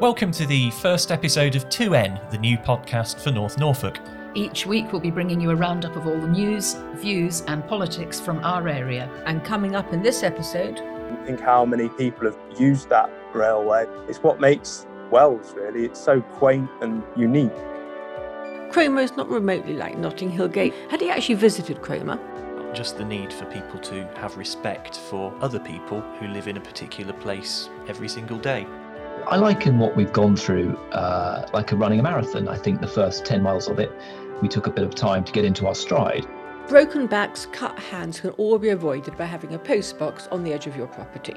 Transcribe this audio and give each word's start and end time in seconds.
Welcome 0.00 0.30
to 0.32 0.44
the 0.44 0.70
first 0.72 1.10
episode 1.10 1.56
of 1.56 1.70
2N, 1.70 2.30
the 2.30 2.36
new 2.36 2.58
podcast 2.58 3.18
for 3.24 3.30
North 3.30 3.56
Norfolk. 3.56 3.98
Each 4.34 4.66
week, 4.66 4.92
we'll 4.92 5.00
be 5.00 5.10
bringing 5.10 5.40
you 5.40 5.52
a 5.52 5.56
roundup 5.56 5.96
of 5.96 6.06
all 6.06 6.20
the 6.20 6.28
news, 6.28 6.74
views, 6.96 7.40
and 7.48 7.66
politics 7.66 8.20
from 8.20 8.44
our 8.44 8.68
area. 8.68 9.08
And 9.24 9.42
coming 9.42 9.74
up 9.74 9.94
in 9.94 10.02
this 10.02 10.22
episode, 10.22 10.82
think 11.24 11.40
how 11.40 11.64
many 11.64 11.88
people 11.88 12.30
have 12.30 12.38
used 12.60 12.90
that 12.90 13.10
railway. 13.32 13.86
It's 14.06 14.18
what 14.18 14.38
makes 14.38 14.86
Wells, 15.10 15.54
really. 15.54 15.86
It's 15.86 15.98
so 15.98 16.20
quaint 16.20 16.68
and 16.82 17.02
unique. 17.16 17.56
Cromer 18.70 19.00
is 19.00 19.16
not 19.16 19.30
remotely 19.30 19.72
like 19.72 19.96
Notting 19.96 20.30
Hill 20.30 20.48
Gate. 20.48 20.74
Had 20.90 21.00
he 21.00 21.08
actually 21.08 21.36
visited 21.36 21.80
Cromer? 21.80 22.18
Just 22.74 22.98
the 22.98 23.04
need 23.04 23.32
for 23.32 23.46
people 23.46 23.80
to 23.80 24.06
have 24.16 24.36
respect 24.36 24.98
for 24.98 25.34
other 25.40 25.58
people 25.58 26.02
who 26.20 26.28
live 26.28 26.48
in 26.48 26.58
a 26.58 26.60
particular 26.60 27.14
place 27.14 27.70
every 27.88 28.10
single 28.10 28.38
day. 28.38 28.66
I 29.28 29.34
liken 29.34 29.80
what 29.80 29.96
we've 29.96 30.12
gone 30.12 30.36
through 30.36 30.76
uh, 30.92 31.48
like 31.52 31.72
a 31.72 31.76
running 31.76 31.98
a 31.98 32.02
marathon. 32.04 32.46
I 32.46 32.56
think 32.56 32.80
the 32.80 32.86
first 32.86 33.24
10 33.24 33.42
miles 33.42 33.66
of 33.66 33.80
it, 33.80 33.90
we 34.40 34.46
took 34.46 34.68
a 34.68 34.70
bit 34.70 34.84
of 34.84 34.94
time 34.94 35.24
to 35.24 35.32
get 35.32 35.44
into 35.44 35.66
our 35.66 35.74
stride. 35.74 36.24
Broken 36.68 37.08
backs, 37.08 37.48
cut 37.50 37.76
hands 37.76 38.20
can 38.20 38.30
all 38.30 38.56
be 38.56 38.68
avoided 38.68 39.18
by 39.18 39.24
having 39.24 39.54
a 39.54 39.58
post 39.58 39.98
box 39.98 40.28
on 40.28 40.44
the 40.44 40.52
edge 40.52 40.68
of 40.68 40.76
your 40.76 40.86
property. 40.86 41.34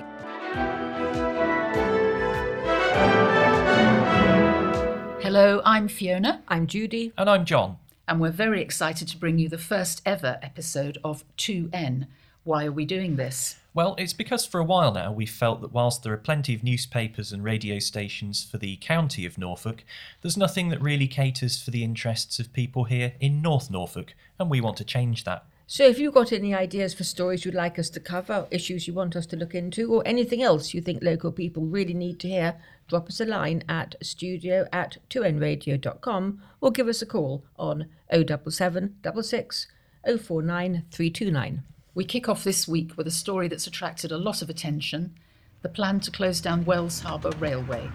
Hello, 5.24 5.60
I'm 5.66 5.88
Fiona. 5.88 6.44
I'm 6.48 6.68
Judy. 6.68 7.12
And 7.18 7.28
I'm 7.28 7.44
John. 7.44 7.78
And 8.08 8.22
we're 8.22 8.30
very 8.30 8.62
excited 8.62 9.08
to 9.08 9.18
bring 9.18 9.40
you 9.40 9.50
the 9.50 9.58
first 9.58 10.04
ever 10.06 10.38
episode 10.44 11.00
of 11.04 11.24
2N. 11.38 12.06
Why 12.44 12.66
are 12.66 12.72
we 12.72 12.86
doing 12.86 13.16
this? 13.16 13.56
Well, 13.80 13.96
it's 13.98 14.12
because 14.12 14.46
for 14.46 14.60
a 14.60 14.66
while 14.66 14.92
now 14.92 15.14
we've 15.14 15.30
felt 15.30 15.62
that 15.62 15.72
whilst 15.72 16.04
there 16.04 16.12
are 16.12 16.18
plenty 16.18 16.54
of 16.54 16.66
newspapers 16.66 17.32
and 17.32 17.42
radio 17.42 17.80
stations 17.80 18.44
for 18.44 18.58
the 18.58 18.76
county 18.76 19.26
of 19.26 19.38
Norfolk, 19.38 19.86
there's 20.20 20.36
nothing 20.36 20.68
that 20.68 20.82
really 20.82 21.08
caters 21.08 21.64
for 21.64 21.72
the 21.72 21.86
interests 21.86 22.40
of 22.40 22.52
people 22.52 22.84
here 22.84 23.14
in 23.22 23.42
North 23.42 23.72
Norfolk, 23.72 24.16
and 24.38 24.50
we 24.50 24.60
want 24.60 24.76
to 24.80 24.84
change 24.84 25.24
that. 25.24 25.46
So, 25.66 25.88
if 25.88 25.98
you've 25.98 26.14
got 26.14 26.34
any 26.34 26.54
ideas 26.54 26.94
for 26.94 27.06
stories 27.06 27.46
you'd 27.46 27.56
like 27.56 27.80
us 27.80 27.90
to 27.92 28.02
cover, 28.02 28.48
issues 28.52 28.86
you 28.86 28.94
want 28.94 29.16
us 29.16 29.26
to 29.28 29.38
look 29.38 29.56
into, 29.56 29.94
or 29.94 30.06
anything 30.06 30.44
else 30.44 30.74
you 30.74 30.82
think 30.82 31.02
local 31.02 31.32
people 31.32 31.64
really 31.64 31.94
need 31.94 32.20
to 32.20 32.28
hear, 32.28 32.58
drop 32.90 33.08
us 33.08 33.22
a 33.22 33.26
line 33.26 33.64
at 33.70 33.96
studio 34.04 34.68
at 34.74 34.98
2nradio.com 35.10 36.42
or 36.60 36.72
give 36.72 36.90
us 36.90 37.02
a 37.02 37.06
call 37.06 37.46
on 37.58 37.86
077 38.12 38.96
66 39.06 39.68
049 40.06 40.84
329. 40.92 41.64
We 41.96 42.06
kick 42.06 42.30
off 42.30 42.44
this 42.44 42.68
week 42.68 42.96
with 42.98 43.08
a 43.08 43.12
story 43.12 43.48
that's 43.48 43.66
attracted 43.66 44.12
a 44.12 44.18
lot 44.18 44.42
of 44.42 44.50
attention 44.50 45.16
the 45.62 45.70
plan 45.70 46.00
to 46.00 46.12
close 46.12 46.40
down 46.40 46.64
Wells 46.64 47.02
Harbour 47.02 47.32
Railway. 47.40 47.90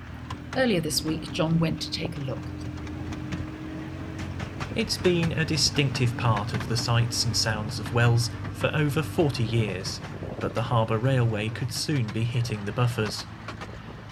Earlier 0.56 0.80
this 0.80 1.02
week, 1.02 1.32
John 1.32 1.58
went 1.58 1.80
to 1.80 1.90
take 1.90 2.14
a 2.18 2.20
look. 2.20 2.38
It's 4.76 4.98
been 4.98 5.32
a 5.32 5.44
distinctive 5.44 6.14
part 6.18 6.52
of 6.52 6.68
the 6.68 6.76
sights 6.76 7.24
and 7.24 7.34
sounds 7.34 7.78
of 7.78 7.94
Wells 7.94 8.28
for 8.54 8.66
over 8.74 9.02
40 9.02 9.44
years, 9.44 10.00
but 10.40 10.54
the 10.54 10.62
Harbour 10.62 10.98
Railway 10.98 11.48
could 11.48 11.72
soon 11.72 12.06
be 12.08 12.24
hitting 12.24 12.62
the 12.64 12.72
buffers. 12.72 13.24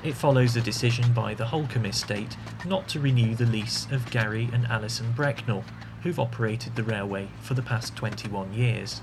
It 0.02 0.14
follows 0.14 0.56
a 0.56 0.62
decision 0.62 1.12
by 1.12 1.34
the 1.34 1.44
Holkham 1.44 1.86
estate 1.86 2.36
not 2.64 2.88
to 2.88 3.00
renew 3.00 3.34
the 3.34 3.46
lease 3.46 3.86
of 3.90 4.10
Gary 4.10 4.48
and 4.52 4.66
Alison 4.66 5.12
Brecknell, 5.12 5.64
who've 6.02 6.20
operated 6.20 6.76
the 6.76 6.84
railway 6.84 7.28
for 7.42 7.54
the 7.54 7.62
past 7.62 7.94
21 7.96 8.54
years. 8.54 9.02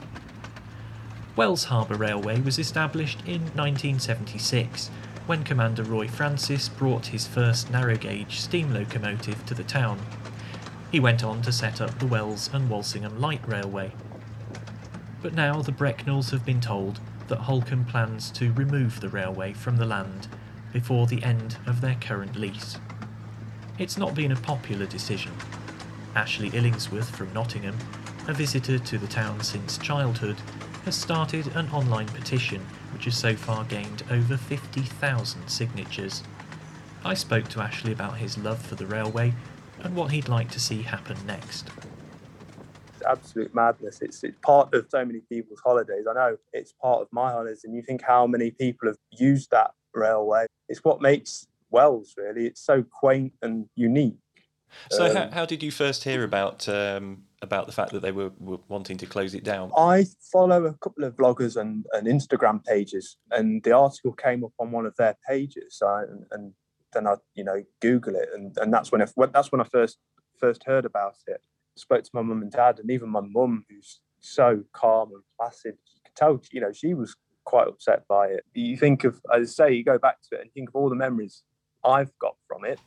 Wells 1.39 1.63
Harbour 1.63 1.95
Railway 1.95 2.41
was 2.41 2.59
established 2.59 3.21
in 3.21 3.39
1976 3.55 4.89
when 5.25 5.45
Commander 5.45 5.83
Roy 5.83 6.09
Francis 6.09 6.67
brought 6.67 7.05
his 7.05 7.27
first 7.27 7.71
narrow 7.71 7.95
gauge 7.95 8.41
steam 8.41 8.73
locomotive 8.73 9.45
to 9.45 9.53
the 9.53 9.63
town. 9.63 10.01
He 10.91 10.99
went 10.99 11.23
on 11.23 11.41
to 11.43 11.53
set 11.53 11.79
up 11.79 11.97
the 11.97 12.07
Wells 12.07 12.49
and 12.51 12.69
Walsingham 12.69 13.21
Light 13.21 13.39
Railway. 13.47 13.93
But 15.21 15.33
now 15.33 15.61
the 15.61 15.71
Brecknells 15.71 16.31
have 16.31 16.45
been 16.45 16.59
told 16.59 16.99
that 17.29 17.39
Holkham 17.39 17.87
plans 17.87 18.31
to 18.31 18.51
remove 18.51 18.99
the 18.99 19.07
railway 19.07 19.53
from 19.53 19.77
the 19.77 19.85
land 19.85 20.27
before 20.73 21.07
the 21.07 21.23
end 21.23 21.55
of 21.65 21.79
their 21.79 21.95
current 22.01 22.35
lease. 22.35 22.77
It's 23.77 23.97
not 23.97 24.13
been 24.13 24.33
a 24.33 24.41
popular 24.41 24.87
decision. 24.87 25.31
Ashley 26.17 26.49
Illingsworth 26.49 27.11
from 27.11 27.31
Nottingham, 27.31 27.77
a 28.27 28.33
visitor 28.33 28.77
to 28.77 28.97
the 28.97 29.07
town 29.07 29.41
since 29.41 29.77
childhood, 29.77 30.35
has 30.85 30.95
started 30.95 31.47
an 31.55 31.69
online 31.69 32.07
petition 32.07 32.65
which 32.93 33.05
has 33.05 33.17
so 33.17 33.35
far 33.35 33.63
gained 33.65 34.03
over 34.09 34.37
50,000 34.37 35.47
signatures. 35.47 36.23
I 37.03 37.13
spoke 37.13 37.47
to 37.49 37.61
Ashley 37.61 37.91
about 37.91 38.17
his 38.17 38.37
love 38.37 38.61
for 38.61 38.75
the 38.75 38.85
railway 38.85 39.33
and 39.81 39.95
what 39.95 40.11
he'd 40.11 40.27
like 40.27 40.51
to 40.51 40.59
see 40.59 40.81
happen 40.81 41.17
next. 41.25 41.69
It's 42.93 43.03
absolute 43.07 43.55
madness. 43.55 44.01
It's, 44.01 44.23
it's 44.23 44.37
part 44.41 44.73
of 44.73 44.87
so 44.89 45.05
many 45.05 45.21
people's 45.29 45.61
holidays. 45.63 46.05
I 46.09 46.13
know 46.13 46.37
it's 46.53 46.73
part 46.73 47.01
of 47.01 47.07
my 47.11 47.31
holidays, 47.31 47.61
and 47.63 47.73
you 47.73 47.81
think 47.81 48.01
how 48.01 48.27
many 48.27 48.51
people 48.51 48.89
have 48.89 48.97
used 49.11 49.51
that 49.51 49.71
railway. 49.93 50.47
It's 50.67 50.83
what 50.83 51.01
makes 51.01 51.47
Wells, 51.71 52.15
really. 52.17 52.47
It's 52.47 52.61
so 52.61 52.83
quaint 52.83 53.33
and 53.41 53.67
unique. 53.75 54.17
So, 54.91 55.05
um, 55.05 55.15
how, 55.15 55.29
how, 55.31 55.45
did 55.45 55.63
you 55.63 55.71
first 55.71 56.03
hear 56.03 56.23
about 56.23 56.67
um, 56.69 57.23
about 57.41 57.65
the 57.65 57.71
fact 57.71 57.91
that 57.91 58.01
they 58.01 58.11
were, 58.11 58.31
were 58.39 58.59
wanting 58.67 58.97
to 58.97 59.05
close 59.05 59.33
it 59.33 59.43
down? 59.43 59.71
I 59.77 60.05
follow 60.31 60.65
a 60.65 60.73
couple 60.75 61.03
of 61.03 61.15
bloggers 61.15 61.59
and, 61.59 61.85
and 61.93 62.07
Instagram 62.07 62.63
pages, 62.63 63.17
and 63.31 63.63
the 63.63 63.71
article 63.71 64.13
came 64.13 64.43
up 64.43 64.53
on 64.59 64.71
one 64.71 64.85
of 64.85 64.95
their 64.95 65.17
pages. 65.27 65.77
So 65.77 65.87
I, 65.87 66.03
and, 66.03 66.25
and, 66.31 66.53
then 66.91 67.05
I, 67.05 67.15
you 67.35 67.43
know, 67.43 67.63
Google 67.81 68.15
it, 68.15 68.29
and, 68.33 68.57
and 68.57 68.73
that's 68.73 68.91
when 68.91 69.01
I, 69.01 69.05
that's 69.31 69.51
when 69.51 69.61
I 69.61 69.65
first 69.65 69.97
first 70.39 70.63
heard 70.65 70.85
about 70.85 71.15
it. 71.27 71.41
Spoke 71.75 72.03
to 72.03 72.09
my 72.13 72.21
mum 72.21 72.41
and 72.41 72.51
dad, 72.51 72.79
and 72.79 72.89
even 72.89 73.09
my 73.09 73.21
mum, 73.21 73.65
who's 73.69 74.01
so 74.19 74.63
calm 74.73 75.11
and 75.13 75.23
placid. 75.37 75.77
You 75.93 76.01
could 76.03 76.15
tell, 76.15 76.41
you 76.51 76.61
know, 76.61 76.73
she 76.73 76.93
was 76.93 77.15
quite 77.45 77.67
upset 77.67 78.07
by 78.07 78.27
it. 78.27 78.43
You 78.53 78.77
think 78.77 79.03
of, 79.03 79.19
as 79.33 79.49
I 79.59 79.65
say, 79.65 79.73
you 79.73 79.83
go 79.83 79.97
back 79.97 80.17
to 80.29 80.37
it 80.37 80.41
and 80.41 80.51
think 80.53 80.69
of 80.69 80.75
all 80.75 80.89
the 80.89 80.95
memories 80.95 81.43
I've 81.83 82.11
got 82.19 82.35
from 82.47 82.65
it. 82.65 82.79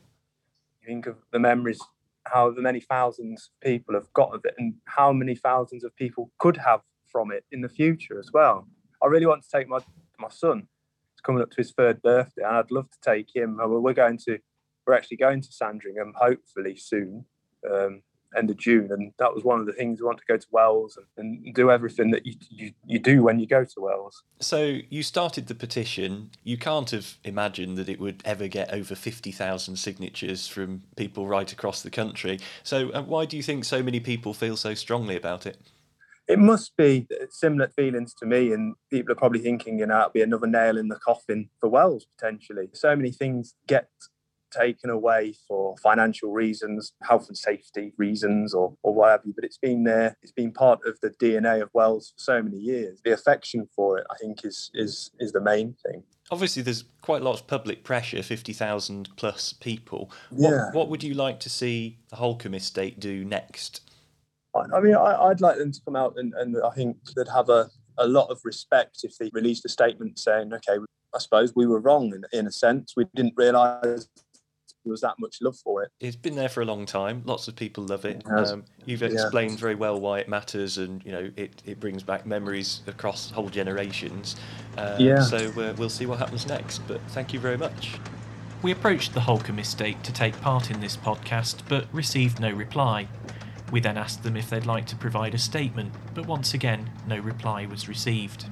You 0.83 0.87
think 0.87 1.07
of 1.07 1.15
the 1.31 1.39
memories 1.39 1.79
however 2.25 2.61
many 2.61 2.79
thousands 2.79 3.49
of 3.49 3.67
people 3.67 3.93
have 3.95 4.11
got 4.13 4.33
of 4.33 4.41
it 4.43 4.53
and 4.57 4.75
how 4.85 5.13
many 5.13 5.35
thousands 5.35 5.83
of 5.83 5.95
people 5.95 6.31
could 6.39 6.57
have 6.57 6.81
from 7.05 7.31
it 7.31 7.45
in 7.51 7.61
the 7.61 7.69
future 7.69 8.19
as 8.19 8.31
well. 8.33 8.67
I 9.01 9.07
really 9.07 9.25
want 9.25 9.43
to 9.43 9.49
take 9.49 9.67
my 9.67 9.79
my 10.19 10.29
son. 10.29 10.67
It's 11.13 11.21
coming 11.21 11.41
up 11.41 11.51
to 11.51 11.57
his 11.57 11.71
third 11.71 12.01
birthday, 12.01 12.43
and 12.43 12.57
I'd 12.57 12.71
love 12.71 12.89
to 12.89 12.97
take 13.01 13.33
him. 13.33 13.59
We're 13.61 13.93
going 13.93 14.19
to 14.25 14.39
we're 14.85 14.93
actually 14.93 15.17
going 15.17 15.41
to 15.41 15.51
Sandringham 15.51 16.13
hopefully 16.17 16.75
soon. 16.75 17.25
Um, 17.71 18.01
end 18.37 18.49
of 18.49 18.57
June, 18.57 18.91
and 18.91 19.11
that 19.19 19.33
was 19.33 19.43
one 19.43 19.59
of 19.59 19.65
the 19.65 19.73
things 19.73 19.99
we 19.99 20.05
want 20.05 20.19
to 20.19 20.25
go 20.27 20.37
to 20.37 20.47
Wells 20.51 20.97
and, 20.97 21.05
and 21.45 21.55
do 21.55 21.71
everything 21.71 22.11
that 22.11 22.25
you, 22.25 22.35
you 22.49 22.73
you 22.85 22.99
do 22.99 23.23
when 23.23 23.39
you 23.39 23.47
go 23.47 23.63
to 23.63 23.81
Wells. 23.81 24.23
So 24.39 24.79
you 24.89 25.03
started 25.03 25.47
the 25.47 25.55
petition. 25.55 26.31
You 26.43 26.57
can't 26.57 26.89
have 26.91 27.17
imagined 27.23 27.77
that 27.77 27.89
it 27.89 27.99
would 27.99 28.21
ever 28.25 28.47
get 28.47 28.73
over 28.73 28.95
fifty 28.95 29.31
thousand 29.31 29.77
signatures 29.77 30.47
from 30.47 30.83
people 30.95 31.27
right 31.27 31.51
across 31.51 31.81
the 31.81 31.89
country. 31.89 32.39
So 32.63 32.89
uh, 32.89 33.01
why 33.01 33.25
do 33.25 33.37
you 33.37 33.43
think 33.43 33.65
so 33.65 33.83
many 33.83 33.99
people 33.99 34.33
feel 34.33 34.57
so 34.57 34.73
strongly 34.73 35.15
about 35.15 35.45
it? 35.45 35.57
It 36.25 36.39
must 36.39 36.77
be 36.77 37.05
similar 37.29 37.67
feelings 37.67 38.13
to 38.15 38.25
me, 38.25 38.53
and 38.53 38.75
people 38.89 39.11
are 39.11 39.15
probably 39.15 39.41
thinking, 39.41 39.77
you 39.79 39.85
know, 39.85 39.99
it'll 39.99 40.11
be 40.11 40.21
another 40.21 40.47
nail 40.47 40.77
in 40.77 40.87
the 40.87 40.95
coffin 40.95 41.49
for 41.59 41.69
Wells 41.69 42.05
potentially. 42.17 42.69
So 42.73 42.95
many 42.95 43.11
things 43.11 43.55
get 43.67 43.89
taken 44.53 44.89
away 44.89 45.33
for 45.47 45.75
financial 45.77 46.31
reasons, 46.31 46.93
health 47.01 47.27
and 47.27 47.37
safety 47.37 47.93
reasons, 47.97 48.53
or, 48.53 48.75
or 48.83 48.93
what 48.93 49.11
have 49.11 49.21
you. 49.25 49.33
But 49.35 49.45
it's 49.45 49.57
been 49.57 49.83
there. 49.83 50.15
It's 50.21 50.31
been 50.31 50.51
part 50.51 50.79
of 50.85 50.99
the 51.01 51.09
DNA 51.09 51.61
of 51.61 51.69
Wells 51.73 52.13
for 52.15 52.23
so 52.23 52.41
many 52.41 52.57
years. 52.57 53.01
The 53.03 53.13
affection 53.13 53.67
for 53.75 53.97
it, 53.97 54.07
I 54.09 54.15
think, 54.21 54.45
is 54.45 54.71
is 54.73 55.11
is 55.19 55.31
the 55.31 55.41
main 55.41 55.75
thing. 55.85 56.03
Obviously, 56.31 56.63
there's 56.63 56.85
quite 57.01 57.21
a 57.21 57.25
lot 57.25 57.39
of 57.39 57.47
public 57.47 57.83
pressure. 57.83 58.23
Fifty 58.23 58.53
thousand 58.53 59.09
plus 59.15 59.53
people. 59.53 60.11
What, 60.29 60.51
yeah. 60.51 60.71
What 60.71 60.89
would 60.89 61.03
you 61.03 61.13
like 61.13 61.39
to 61.41 61.49
see 61.49 61.99
the 62.09 62.17
Holkham 62.17 62.55
estate 62.55 62.99
do 62.99 63.25
next? 63.25 63.81
I, 64.55 64.77
I 64.77 64.81
mean, 64.81 64.95
I, 64.95 65.27
would 65.27 65.41
like 65.41 65.57
them 65.57 65.71
to 65.71 65.81
come 65.83 65.95
out 65.95 66.13
and, 66.17 66.33
and 66.35 66.55
I 66.63 66.69
think 66.71 66.97
they'd 67.15 67.27
have 67.27 67.49
a, 67.49 67.69
a 67.97 68.07
lot 68.07 68.29
of 68.29 68.39
respect 68.43 68.99
if 69.03 69.17
they 69.17 69.29
released 69.33 69.65
a 69.65 69.69
statement 69.69 70.19
saying, 70.19 70.53
okay, 70.53 70.77
I 71.13 71.19
suppose 71.19 71.53
we 71.55 71.67
were 71.67 71.79
wrong 71.79 72.13
in, 72.13 72.23
in 72.37 72.47
a 72.47 72.51
sense. 72.51 72.93
We 72.95 73.05
didn't 73.15 73.33
realise 73.35 74.07
there 74.83 74.91
was 74.91 75.01
that 75.01 75.15
much 75.19 75.37
love 75.41 75.57
for 75.57 75.83
it. 75.83 75.91
It's 75.99 76.15
been 76.15 76.35
there 76.35 76.49
for 76.49 76.61
a 76.61 76.65
long 76.65 76.85
time. 76.85 77.21
Lots 77.25 77.47
of 77.47 77.55
people 77.55 77.85
love 77.85 78.05
it. 78.05 78.17
it 78.25 78.27
um, 78.27 78.65
you've 78.85 79.03
explained 79.03 79.51
yeah. 79.51 79.57
very 79.57 79.75
well 79.75 79.99
why 79.99 80.19
it 80.19 80.27
matters, 80.27 80.77
and 80.77 81.03
you 81.05 81.11
know 81.11 81.31
it, 81.35 81.61
it 81.65 81.79
brings 81.79 82.03
back 82.03 82.25
memories 82.25 82.81
across 82.87 83.31
whole 83.31 83.49
generations. 83.49 84.35
Uh, 84.77 84.97
yeah. 84.99 85.21
So 85.21 85.37
uh, 85.37 85.73
we'll 85.77 85.89
see 85.89 86.05
what 86.05 86.19
happens 86.19 86.47
next. 86.47 86.79
But 86.87 87.01
thank 87.09 87.33
you 87.33 87.39
very 87.39 87.57
much. 87.57 87.97
We 88.61 88.71
approached 88.71 89.13
the 89.13 89.19
Holkham 89.19 89.59
estate 89.59 90.03
to 90.03 90.13
take 90.13 90.39
part 90.41 90.71
in 90.71 90.79
this 90.79 90.95
podcast, 90.95 91.61
but 91.67 91.85
received 91.93 92.39
no 92.39 92.51
reply. 92.51 93.07
We 93.71 93.79
then 93.79 93.97
asked 93.97 94.23
them 94.23 94.37
if 94.37 94.49
they'd 94.49 94.65
like 94.65 94.85
to 94.87 94.95
provide 94.95 95.33
a 95.33 95.39
statement, 95.39 95.93
but 96.13 96.27
once 96.27 96.53
again, 96.53 96.91
no 97.07 97.17
reply 97.17 97.65
was 97.65 97.89
received. 97.89 98.45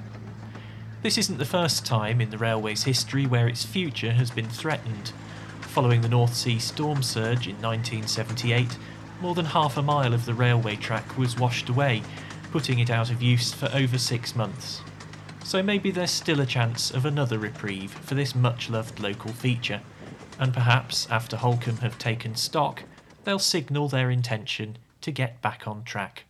This 1.02 1.16
isn't 1.16 1.38
the 1.38 1.44
first 1.44 1.86
time 1.86 2.20
in 2.20 2.30
the 2.30 2.38
railway's 2.38 2.84
history 2.84 3.26
where 3.26 3.48
its 3.48 3.64
future 3.64 4.12
has 4.12 4.30
been 4.30 4.48
threatened 4.48 5.12
Following 5.72 6.02
the 6.02 6.08
North 6.10 6.34
Sea 6.34 6.58
storm 6.58 7.02
surge 7.02 7.48
in 7.48 7.56
1978, 7.62 8.76
more 9.22 9.34
than 9.34 9.46
half 9.46 9.78
a 9.78 9.82
mile 9.82 10.12
of 10.12 10.26
the 10.26 10.34
railway 10.34 10.76
track 10.76 11.16
was 11.16 11.38
washed 11.38 11.70
away, 11.70 12.02
putting 12.50 12.78
it 12.78 12.90
out 12.90 13.10
of 13.10 13.22
use 13.22 13.54
for 13.54 13.70
over 13.72 13.96
six 13.96 14.36
months. 14.36 14.82
So 15.42 15.62
maybe 15.62 15.90
there's 15.90 16.10
still 16.10 16.42
a 16.42 16.46
chance 16.46 16.90
of 16.90 17.06
another 17.06 17.38
reprieve 17.38 17.90
for 17.90 18.14
this 18.14 18.34
much 18.34 18.68
loved 18.68 19.00
local 19.00 19.32
feature, 19.32 19.80
and 20.38 20.52
perhaps 20.52 21.08
after 21.10 21.38
Holkham 21.38 21.78
have 21.78 21.96
taken 21.96 22.36
stock, 22.36 22.82
they'll 23.24 23.38
signal 23.38 23.88
their 23.88 24.10
intention 24.10 24.76
to 25.00 25.10
get 25.10 25.40
back 25.40 25.66
on 25.66 25.84
track. 25.84 26.26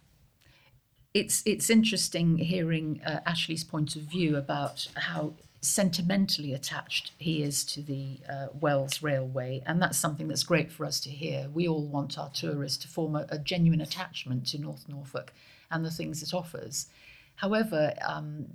It's 1.15 1.43
it's 1.45 1.69
interesting 1.69 2.39
hearing 2.39 3.01
uh, 3.05 3.19
Ashley's 3.27 3.65
point 3.65 3.97
of 3.97 4.03
view 4.03 4.37
about 4.37 4.87
how 4.95 5.35
sentimentally 5.63 6.53
attached 6.53 7.13
he 7.19 7.43
is 7.43 7.65
to 7.65 7.81
the 7.81 8.19
uh, 8.29 8.49
Wells 8.61 9.01
Railway, 9.01 9.63
and 9.65 9.81
that's 9.81 9.97
something 9.97 10.27
that's 10.27 10.43
great 10.43 10.73
for 10.73 10.85
us 10.85 11.01
to 11.01 11.09
hear. 11.09 11.49
We 11.55 11.69
all 11.69 11.87
want 11.87 12.19
our 12.19 12.31
tourists 12.31 12.79
to 12.83 12.89
form 12.89 13.15
a, 13.15 13.27
a 13.29 13.39
genuine 13.39 13.81
attachment 13.81 14.47
to 14.49 14.61
North 14.61 14.89
Norfolk 14.89 15.33
and 15.71 15.85
the 15.85 15.91
things 15.91 16.23
it 16.23 16.35
offers. 16.35 16.89
However, 17.37 17.95
um, 18.07 18.47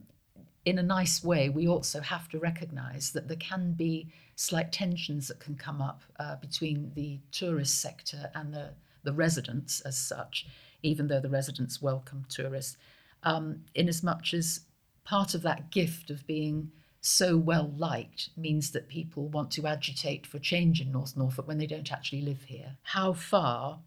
in 0.65 0.77
a 0.77 0.83
nice 0.83 1.23
way, 1.23 1.47
we 1.47 1.65
also 1.65 2.01
have 2.01 2.27
to 2.29 2.39
recognise 2.39 3.11
that 3.11 3.29
there 3.29 3.37
can 3.37 3.71
be 3.71 4.11
slight 4.35 4.73
tensions 4.73 5.29
that 5.29 5.39
can 5.39 5.55
come 5.55 5.81
up 5.81 6.01
uh, 6.19 6.35
between 6.35 6.91
the 6.93 7.19
tourist 7.31 7.81
sector 7.81 8.29
and 8.35 8.53
the, 8.53 8.71
the 9.03 9.13
residents 9.13 9.79
as 9.81 9.97
such, 9.97 10.45
even 10.83 11.07
though 11.07 11.21
the 11.21 11.29
residents 11.29 11.81
welcome 11.81 12.25
tourists, 12.27 12.75
um, 13.23 13.61
in 13.75 13.87
as 13.87 14.03
much 14.03 14.33
as 14.33 14.61
part 15.05 15.33
of 15.33 15.41
that 15.41 15.71
gift 15.71 16.09
of 16.09 16.27
being 16.27 16.69
so 17.07 17.37
well 17.37 17.71
liked 17.77 18.29
means 18.35 18.71
that 18.71 18.89
people 18.89 19.29
want 19.29 19.49
to 19.51 19.65
agitate 19.65 20.27
for 20.27 20.39
change 20.39 20.81
in 20.81 20.91
North 20.91 21.15
Norfolk 21.15 21.47
when 21.47 21.57
they 21.57 21.65
don't 21.65 21.91
actually 21.91 22.21
live 22.21 22.43
here. 22.43 22.75
How 22.83 23.13
far 23.13 23.79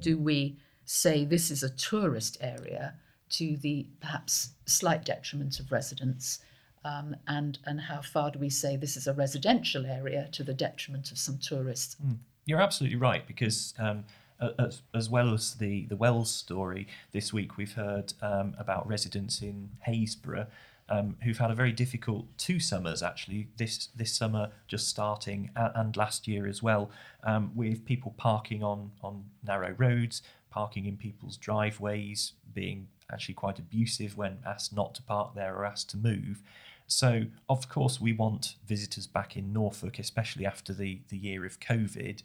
do 0.00 0.16
we 0.16 0.56
say 0.84 1.24
this 1.24 1.50
is 1.50 1.62
a 1.62 1.70
tourist 1.70 2.38
area 2.40 2.94
to 3.30 3.56
the 3.56 3.86
perhaps 4.00 4.50
slight 4.66 5.04
detriment 5.04 5.58
of 5.58 5.72
residents? 5.72 6.38
Um, 6.84 7.16
and 7.26 7.58
and 7.64 7.80
how 7.80 8.00
far 8.00 8.30
do 8.30 8.38
we 8.38 8.48
say 8.48 8.76
this 8.76 8.96
is 8.96 9.08
a 9.08 9.12
residential 9.12 9.84
area 9.84 10.28
to 10.32 10.44
the 10.44 10.54
detriment 10.54 11.10
of 11.10 11.18
some 11.18 11.38
tourists? 11.38 11.96
Mm, 12.04 12.18
you're 12.46 12.60
absolutely 12.60 12.98
right 12.98 13.26
because 13.26 13.74
um, 13.78 14.04
as, 14.40 14.82
as, 14.94 15.10
well 15.10 15.34
as 15.34 15.54
the 15.54 15.86
the 15.86 15.96
Wells 15.96 16.32
story 16.32 16.86
this 17.10 17.32
week, 17.32 17.56
we've 17.56 17.72
heard 17.72 18.14
um, 18.22 18.54
about 18.56 18.86
residents 18.86 19.42
in 19.42 19.70
Happisburgh 19.86 20.46
um, 20.90 21.16
who've 21.22 21.38
had 21.38 21.50
a 21.50 21.54
very 21.54 21.72
difficult 21.72 22.26
two 22.38 22.58
summers 22.58 23.02
actually 23.02 23.48
this 23.56 23.88
this 23.94 24.12
summer 24.12 24.50
just 24.66 24.88
starting 24.88 25.50
and, 25.56 25.96
last 25.96 26.26
year 26.28 26.46
as 26.46 26.62
well 26.62 26.90
um, 27.24 27.50
with 27.54 27.84
people 27.84 28.14
parking 28.16 28.62
on 28.62 28.90
on 29.02 29.24
narrow 29.44 29.74
roads 29.76 30.22
parking 30.50 30.86
in 30.86 30.96
people's 30.96 31.36
driveways 31.36 32.32
being 32.54 32.88
actually 33.12 33.34
quite 33.34 33.58
abusive 33.58 34.16
when 34.16 34.38
asked 34.46 34.74
not 34.74 34.94
to 34.94 35.02
park 35.02 35.34
there 35.34 35.54
or 35.54 35.64
asked 35.64 35.90
to 35.90 35.96
move. 35.96 36.42
So 36.86 37.24
of 37.48 37.68
course 37.68 38.00
we 38.00 38.12
want 38.12 38.56
visitors 38.66 39.06
back 39.06 39.36
in 39.36 39.52
Norfolk 39.52 39.98
especially 39.98 40.46
after 40.46 40.72
the 40.72 41.00
the 41.08 41.18
year 41.18 41.44
of 41.44 41.60
covid. 41.60 42.22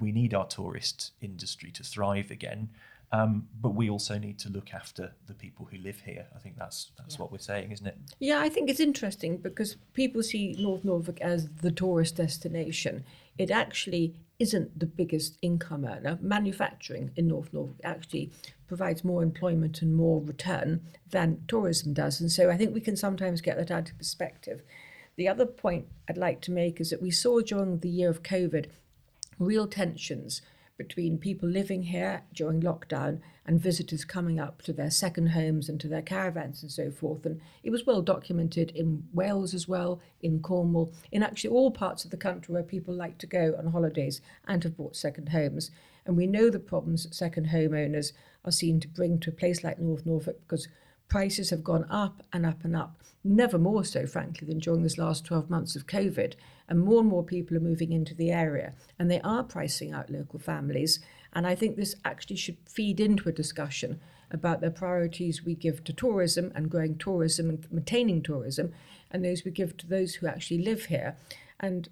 We 0.00 0.12
need 0.12 0.34
our 0.34 0.46
tourist 0.46 1.12
industry 1.20 1.70
to 1.72 1.82
thrive 1.82 2.30
again 2.30 2.70
um, 3.14 3.46
but 3.60 3.76
we 3.76 3.88
also 3.90 4.18
need 4.18 4.40
to 4.40 4.48
look 4.48 4.74
after 4.74 5.12
the 5.28 5.34
people 5.34 5.68
who 5.70 5.78
live 5.78 6.00
here. 6.00 6.26
I 6.34 6.40
think 6.40 6.58
that's 6.58 6.90
that's 6.98 7.14
yeah. 7.14 7.20
what 7.20 7.30
we're 7.30 7.38
saying, 7.38 7.70
isn't 7.70 7.86
it? 7.86 7.96
Yeah, 8.18 8.40
I 8.40 8.48
think 8.48 8.68
it's 8.68 8.80
interesting 8.80 9.36
because 9.36 9.76
people 9.92 10.20
see 10.22 10.56
North 10.58 10.84
Norfolk 10.84 11.20
as 11.20 11.48
the 11.62 11.70
tourist 11.70 12.16
destination. 12.16 13.04
It 13.38 13.52
actually 13.52 14.16
isn't 14.40 14.80
the 14.80 14.86
biggest 14.86 15.38
income 15.42 15.84
earner. 15.84 16.18
Manufacturing 16.20 17.12
in 17.14 17.28
North 17.28 17.52
Norfolk 17.52 17.78
actually 17.84 18.32
provides 18.66 19.04
more 19.04 19.22
employment 19.22 19.80
and 19.80 19.94
more 19.94 20.20
return 20.20 20.80
than 21.08 21.44
tourism 21.46 21.92
does. 21.92 22.20
And 22.20 22.32
so 22.32 22.50
I 22.50 22.56
think 22.56 22.74
we 22.74 22.80
can 22.80 22.96
sometimes 22.96 23.40
get 23.40 23.56
that 23.58 23.70
out 23.70 23.90
of 23.90 23.98
perspective. 23.98 24.62
The 25.14 25.28
other 25.28 25.46
point 25.46 25.86
I'd 26.08 26.18
like 26.18 26.40
to 26.42 26.50
make 26.50 26.80
is 26.80 26.90
that 26.90 27.00
we 27.00 27.12
saw 27.12 27.40
during 27.40 27.78
the 27.78 27.88
year 27.88 28.10
of 28.10 28.24
COVID 28.24 28.66
real 29.38 29.68
tensions 29.68 30.42
between 30.76 31.18
people 31.18 31.48
living 31.48 31.84
here 31.84 32.22
during 32.32 32.60
lockdown 32.60 33.20
and 33.46 33.60
visitors 33.60 34.04
coming 34.04 34.40
up 34.40 34.62
to 34.62 34.72
their 34.72 34.90
second 34.90 35.28
homes 35.28 35.68
and 35.68 35.80
to 35.80 35.88
their 35.88 36.02
caravans 36.02 36.62
and 36.62 36.72
so 36.72 36.90
forth. 36.90 37.24
And 37.24 37.40
it 37.62 37.70
was 37.70 37.86
well 37.86 38.02
documented 38.02 38.70
in 38.70 39.04
Wales 39.12 39.54
as 39.54 39.68
well, 39.68 40.00
in 40.20 40.40
Cornwall, 40.40 40.92
in 41.12 41.22
actually 41.22 41.50
all 41.50 41.70
parts 41.70 42.04
of 42.04 42.10
the 42.10 42.16
country 42.16 42.52
where 42.52 42.62
people 42.62 42.94
like 42.94 43.18
to 43.18 43.26
go 43.26 43.54
on 43.58 43.72
holidays 43.72 44.20
and 44.48 44.62
have 44.64 44.76
bought 44.76 44.96
second 44.96 45.28
homes. 45.28 45.70
And 46.06 46.16
we 46.16 46.26
know 46.26 46.50
the 46.50 46.58
problems 46.58 47.04
that 47.04 47.14
second 47.14 47.48
homeowners 47.48 48.12
are 48.44 48.52
seen 48.52 48.80
to 48.80 48.88
bring 48.88 49.18
to 49.20 49.30
a 49.30 49.34
place 49.34 49.62
like 49.62 49.78
North 49.78 50.04
Norfolk 50.04 50.40
because 50.46 50.68
prices 51.08 51.50
have 51.50 51.64
gone 51.64 51.86
up 51.90 52.22
and 52.32 52.44
up 52.44 52.64
and 52.64 52.74
up, 52.74 52.96
never 53.22 53.58
more 53.58 53.84
so, 53.84 54.06
frankly, 54.06 54.46
than 54.46 54.58
during 54.58 54.82
this 54.82 54.98
last 54.98 55.24
12 55.24 55.48
months 55.48 55.76
of 55.76 55.86
COVID. 55.86 56.34
And 56.68 56.80
more 56.80 57.00
and 57.00 57.08
more 57.08 57.22
people 57.22 57.56
are 57.56 57.60
moving 57.60 57.92
into 57.92 58.14
the 58.14 58.30
area 58.30 58.74
and 58.98 59.10
they 59.10 59.20
are 59.20 59.42
pricing 59.42 59.92
out 59.92 60.10
local 60.10 60.38
families. 60.38 61.00
And 61.32 61.46
I 61.46 61.54
think 61.54 61.76
this 61.76 61.94
actually 62.04 62.36
should 62.36 62.56
feed 62.66 63.00
into 63.00 63.28
a 63.28 63.32
discussion 63.32 64.00
about 64.30 64.60
the 64.60 64.70
priorities 64.70 65.44
we 65.44 65.54
give 65.54 65.84
to 65.84 65.92
tourism 65.92 66.52
and 66.54 66.70
growing 66.70 66.96
tourism 66.96 67.48
and 67.50 67.70
maintaining 67.70 68.22
tourism, 68.22 68.72
and 69.10 69.24
those 69.24 69.44
we 69.44 69.50
give 69.50 69.76
to 69.76 69.86
those 69.86 70.16
who 70.16 70.26
actually 70.26 70.62
live 70.62 70.86
here. 70.86 71.16
And 71.60 71.88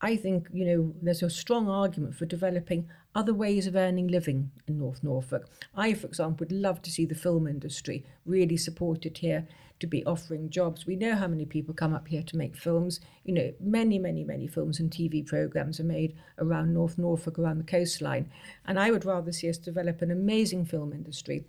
I 0.00 0.16
think, 0.16 0.48
you 0.52 0.64
know, 0.64 0.94
there's 1.02 1.22
a 1.22 1.30
strong 1.30 1.68
argument 1.68 2.14
for 2.14 2.26
developing 2.26 2.88
other 3.14 3.34
ways 3.34 3.66
of 3.66 3.76
earning 3.76 4.08
living 4.08 4.50
in 4.66 4.78
North 4.78 5.02
Norfolk. 5.02 5.48
I, 5.74 5.94
for 5.94 6.06
example, 6.06 6.38
would 6.40 6.52
love 6.52 6.82
to 6.82 6.90
see 6.90 7.04
the 7.04 7.14
film 7.14 7.46
industry 7.46 8.04
really 8.24 8.56
supported 8.56 9.18
here 9.18 9.46
to 9.80 9.86
be 9.86 10.04
offering 10.06 10.48
jobs. 10.48 10.86
We 10.86 10.96
know 10.96 11.16
how 11.16 11.26
many 11.26 11.44
people 11.44 11.74
come 11.74 11.92
up 11.92 12.08
here 12.08 12.22
to 12.22 12.36
make 12.36 12.56
films. 12.56 13.00
You 13.24 13.34
know, 13.34 13.52
many, 13.60 13.98
many, 13.98 14.24
many 14.24 14.46
films 14.46 14.78
and 14.78 14.90
TV 14.90 15.26
programs 15.26 15.80
are 15.80 15.84
made 15.84 16.14
around 16.38 16.72
North 16.72 16.98
Norfolk, 16.98 17.38
around 17.38 17.58
the 17.58 17.64
coastline. 17.64 18.30
And 18.64 18.78
I 18.78 18.90
would 18.90 19.04
rather 19.04 19.32
see 19.32 19.50
us 19.50 19.58
develop 19.58 20.00
an 20.00 20.10
amazing 20.10 20.66
film 20.66 20.92
industry 20.92 21.44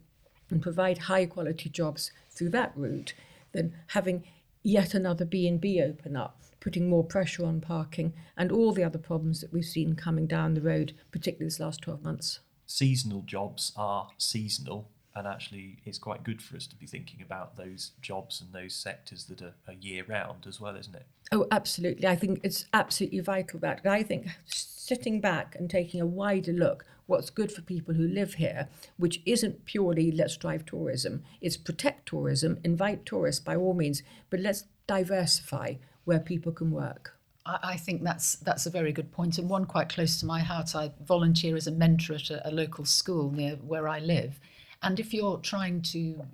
and 0.49 0.61
provide 0.61 0.97
high 0.97 1.27
quality 1.27 1.69
jobs 1.69 2.11
through 2.31 2.49
that 2.49 2.73
route 2.75 3.13
than 3.51 3.73
having 3.87 4.23
yet 4.63 4.93
another 4.93 5.25
B&B 5.25 5.81
open 5.81 6.15
up 6.15 6.41
putting 6.63 6.89
more 6.89 7.03
pressure 7.03 7.45
on 7.45 7.59
parking, 7.59 8.13
and 8.37 8.49
all 8.49 8.71
the 8.71 8.85
other 8.85 8.97
problems 8.97 9.41
that 9.41 9.51
we've 9.51 9.65
seen 9.65 9.95
coming 9.95 10.25
down 10.25 10.53
the 10.53 10.61
road, 10.61 10.93
particularly 11.11 11.45
this 11.45 11.59
last 11.59 11.81
12 11.81 12.01
months. 12.01 12.39
Seasonal 12.65 13.21
jobs 13.23 13.73
are 13.75 14.07
seasonal, 14.17 14.89
and 15.13 15.27
actually, 15.27 15.79
it's 15.83 15.97
quite 15.97 16.23
good 16.23 16.41
for 16.41 16.55
us 16.55 16.65
to 16.67 16.75
be 16.77 16.87
thinking 16.87 17.21
about 17.21 17.57
those 17.57 17.91
jobs 18.01 18.39
and 18.39 18.53
those 18.53 18.73
sectors 18.73 19.25
that 19.25 19.41
are, 19.41 19.55
are 19.67 19.73
year 19.73 20.05
round 20.07 20.45
as 20.47 20.61
well, 20.61 20.77
isn't 20.77 20.95
it? 20.95 21.05
Oh, 21.33 21.47
absolutely. 21.51 22.07
I 22.07 22.15
think 22.15 22.39
it's 22.43 22.65
absolutely 22.73 23.19
vital 23.19 23.59
that. 23.59 23.81
And 23.83 23.91
I 23.91 24.01
think 24.01 24.27
sitting 24.45 25.19
back 25.19 25.57
and 25.59 25.69
taking 25.69 25.99
a 25.99 26.05
wider 26.05 26.53
look 26.53 26.85
what's 27.05 27.29
good 27.29 27.51
for 27.51 27.61
people 27.61 27.93
who 27.93 28.07
live 28.07 28.35
here, 28.35 28.69
which 28.95 29.21
isn't 29.25 29.65
purely 29.65 30.11
let's 30.11 30.37
drive 30.37 30.65
tourism. 30.65 31.23
It's 31.41 31.57
protect 31.57 32.07
tourism, 32.07 32.59
invite 32.63 33.05
tourists 33.05 33.41
by 33.41 33.57
all 33.57 33.73
means, 33.73 34.01
but 34.29 34.39
let's 34.39 34.63
diversify 34.87 35.75
where 36.05 36.19
people 36.19 36.51
can 36.51 36.71
work. 36.71 37.17
I 37.45 37.75
think 37.75 38.03
that's 38.03 38.35
that's 38.35 38.65
a 38.65 38.69
very 38.69 38.93
good 38.93 39.11
point, 39.11 39.37
and 39.37 39.49
one 39.49 39.65
quite 39.65 39.89
close 39.89 40.17
to 40.19 40.25
my 40.25 40.39
heart. 40.39 40.75
I 40.75 40.91
volunteer 41.05 41.57
as 41.57 41.67
a 41.67 41.71
mentor 41.71 42.13
at 42.13 42.29
a, 42.29 42.47
a 42.47 42.51
local 42.51 42.85
school 42.85 43.31
near 43.31 43.55
where 43.57 43.85
I 43.85 43.99
live, 43.99 44.39
and 44.81 44.97
if 44.97 45.13
you're 45.13 45.39
trying 45.39 45.81
to 45.81 46.25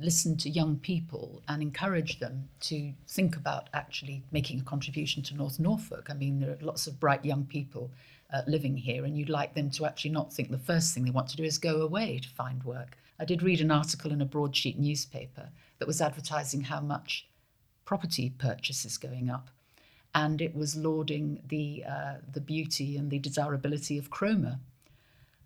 listen 0.00 0.36
to 0.36 0.50
young 0.50 0.76
people 0.76 1.42
and 1.48 1.62
encourage 1.62 2.18
them 2.18 2.48
to 2.60 2.92
think 3.08 3.36
about 3.36 3.68
actually 3.72 4.22
making 4.32 4.60
a 4.60 4.64
contribution 4.64 5.22
to 5.22 5.34
North 5.34 5.58
Norfolk. 5.58 6.08
I 6.10 6.14
mean, 6.14 6.40
there 6.40 6.50
are 6.50 6.58
lots 6.60 6.86
of 6.86 6.98
bright 6.98 7.24
young 7.24 7.44
people 7.44 7.90
uh, 8.32 8.42
living 8.46 8.76
here, 8.76 9.04
and 9.04 9.16
you'd 9.16 9.28
like 9.28 9.54
them 9.54 9.70
to 9.70 9.86
actually 9.86 10.10
not 10.10 10.32
think 10.32 10.50
the 10.50 10.58
first 10.58 10.94
thing 10.94 11.04
they 11.04 11.10
want 11.10 11.28
to 11.28 11.36
do 11.36 11.44
is 11.44 11.58
go 11.58 11.82
away 11.82 12.18
to 12.18 12.28
find 12.28 12.64
work. 12.64 12.96
I 13.18 13.24
did 13.24 13.42
read 13.42 13.60
an 13.60 13.70
article 13.70 14.10
in 14.10 14.22
a 14.22 14.26
broadsheet 14.26 14.78
newspaper 14.78 15.50
that 15.78 15.88
was 15.88 16.00
advertising 16.00 16.62
how 16.62 16.80
much 16.80 17.28
property 17.84 18.30
purchases 18.30 18.98
going 18.98 19.30
up, 19.30 19.48
and 20.14 20.40
it 20.40 20.54
was 20.54 20.76
lauding 20.76 21.42
the 21.48 21.84
uh, 21.88 22.14
the 22.32 22.40
beauty 22.40 22.96
and 22.96 23.10
the 23.10 23.18
desirability 23.18 23.98
of 23.98 24.10
Cromer. 24.10 24.58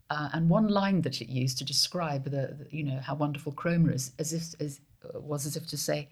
Uh, 0.08 0.28
and 0.32 0.48
one 0.48 0.68
line 0.68 1.02
that 1.02 1.20
it 1.20 1.28
used 1.28 1.58
to 1.58 1.64
describe 1.64 2.24
the, 2.24 2.56
the 2.58 2.66
you 2.70 2.84
know 2.84 3.00
how 3.00 3.14
wonderful 3.14 3.52
Cromer 3.52 3.92
is, 3.92 4.12
as 4.18 4.32
if 4.32 4.60
as, 4.60 4.80
uh, 5.04 5.20
was 5.20 5.46
as 5.46 5.56
if 5.56 5.66
to 5.66 5.76
say, 5.76 6.08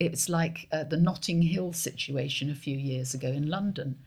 it's 0.00 0.28
like 0.28 0.68
uh, 0.72 0.84
the 0.84 0.96
Notting 0.96 1.42
Hill 1.42 1.72
situation 1.72 2.50
a 2.50 2.54
few 2.54 2.76
years 2.76 3.14
ago 3.14 3.28
in 3.28 3.48
London. 3.48 3.98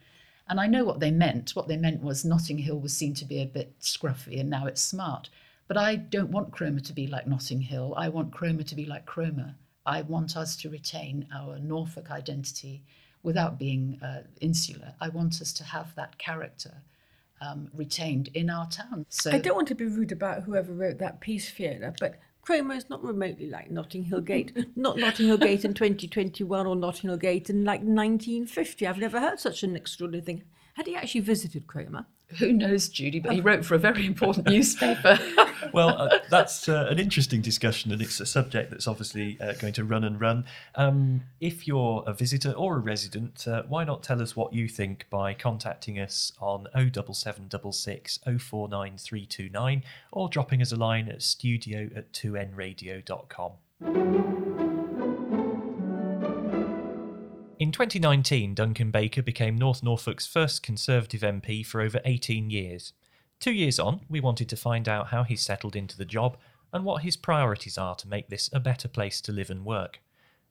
And 0.48 0.60
I 0.60 0.66
know 0.66 0.84
what 0.84 1.00
they 1.00 1.12
meant. 1.12 1.52
What 1.56 1.68
they 1.68 1.78
meant 1.78 2.02
was 2.02 2.26
Notting 2.26 2.58
Hill 2.58 2.80
was 2.80 2.94
seen 2.94 3.14
to 3.16 3.26
be 3.26 3.42
a 3.42 3.46
bit 3.46 3.80
scruffy, 3.80 4.40
and 4.40 4.50
now 4.50 4.66
it's 4.66 4.82
smart. 4.82 5.30
But 5.68 5.78
I 5.78 5.96
don't 5.96 6.32
want 6.32 6.52
Cromer 6.52 6.80
to 6.80 6.94
be 6.94 7.06
like 7.06 7.28
Notting 7.28 7.62
Hill. 7.62 7.94
I 7.96 8.10
want 8.10 8.34
Cromer 8.34 8.64
to 8.64 8.76
be 8.76 8.86
like 8.86 9.06
Cromer. 9.06 9.56
I 9.89 10.03
want 10.03 10.38
us 10.38 10.55
to 10.58 10.69
retain 10.69 11.27
our 11.34 11.58
Norfolk 11.58 12.12
identity 12.12 12.84
without 13.24 13.58
being 13.58 14.00
uh, 14.03 14.22
insular. 14.39 14.93
I 15.01 15.10
want 15.10 15.41
us 15.41 15.51
to 15.53 15.63
have 15.63 15.96
that 15.96 16.19
character 16.19 16.84
um, 17.41 17.69
retained 17.74 18.29
in 18.36 18.51
our 18.51 18.67
town. 18.69 19.08
So 19.10 19.31
I 19.31 19.39
don't 19.39 19.55
want 19.55 19.67
to 19.69 19.75
be 19.75 19.86
rude 19.86 20.12
about 20.12 20.43
whoever 20.43 20.74
wrote 20.74 21.00
that 21.00 21.22
piece, 21.22 21.50
Fiona, 21.50 21.96
but 22.00 22.19
Cromer 22.43 22.75
is 22.75 22.88
not 22.88 23.03
remotely 23.03 23.50
like 23.50 23.72
Notting 23.72 24.03
Hill 24.03 24.22
Gate. 24.22 24.55
not 24.75 24.98
Notting 24.98 25.25
Hill 25.25 25.39
Gate 25.39 25.65
in 25.65 25.74
2021 25.74 26.67
or 26.67 26.75
Notting 26.75 27.10
Hill 27.10 27.17
Gate 27.17 27.50
in 27.50 27.65
like 27.65 27.81
1950. 27.81 28.86
I've 28.86 29.00
never 29.00 29.19
heard 29.19 29.39
such 29.39 29.63
an 29.63 29.75
extraordinary 29.75 30.24
thing. 30.24 30.43
Had 30.75 30.86
he 30.86 30.96
actually 30.96 31.22
visited 31.22 31.65
Cromer? 31.65 32.05
Who 32.38 32.53
knows, 32.53 32.89
Judy? 32.89 33.19
But 33.19 33.33
he 33.33 33.41
wrote 33.41 33.65
for 33.65 33.74
a 33.74 33.79
very 33.79 34.05
important 34.05 34.48
newspaper. 34.51 35.17
well, 35.74 35.89
uh, 35.89 36.19
that's 36.29 36.69
uh, 36.69 36.88
an 36.89 37.00
interesting 37.00 37.41
discussion, 37.41 37.91
and 37.91 38.00
it's 38.01 38.19
a 38.19 38.25
subject 38.25 38.69
that's 38.69 38.88
obviously 38.88 39.38
uh, 39.41 39.53
going 39.53 39.74
to 39.74 39.83
run 39.83 40.03
and 40.03 40.21
run. 40.21 40.45
Um, 40.75 41.24
if 41.39 41.67
you're 41.67 42.03
a 42.05 42.13
visitor 42.13 42.51
or 42.51 42.75
a 42.75 42.79
resident, 42.79 43.48
uh, 43.48 43.63
why 43.67 43.83
not 43.83 44.03
tell 44.03 44.21
us 44.21 44.36
what 44.36 44.53
you 44.53 44.67
think 44.67 45.07
by 45.09 45.33
contacting 45.33 46.00
us 46.00 46.31
on 46.39 46.67
07766 46.75 48.19
049329 48.24 49.83
or 50.12 50.29
dropping 50.29 50.62
us 50.62 50.71
a 50.71 50.75
line 50.75 51.09
at 51.09 51.24
studio 51.24 51.89
at 51.95 52.13
2nradio.com. 52.13 53.53
2019, 57.79 58.55
Duncan 58.55 58.91
Baker 58.91 59.21
became 59.21 59.57
North 59.57 59.81
Norfolk's 59.81 60.27
first 60.27 60.62
Conservative 60.62 61.21
MP 61.21 61.65
for 61.65 61.79
over 61.79 62.01
18 62.03 62.50
years. 62.50 62.91
Two 63.39 63.53
years 63.53 63.79
on, 63.79 64.01
we 64.09 64.19
wanted 64.19 64.50
to 64.50 64.57
find 64.57 64.89
out 64.89 65.07
how 65.07 65.24
he's 65.24 65.39
settled 65.39 65.77
into 65.77 65.98
the 65.98 66.03
job 66.03 66.36
and 66.74 66.83
what 66.83 67.03
his 67.03 67.15
priorities 67.15 67.77
are 67.77 67.95
to 67.95 68.09
make 68.09 68.27
this 68.27 68.50
a 68.51 68.59
better 68.59 68.89
place 68.89 69.21
to 69.21 69.31
live 69.31 69.50
and 69.50 69.63
work. 69.63 70.01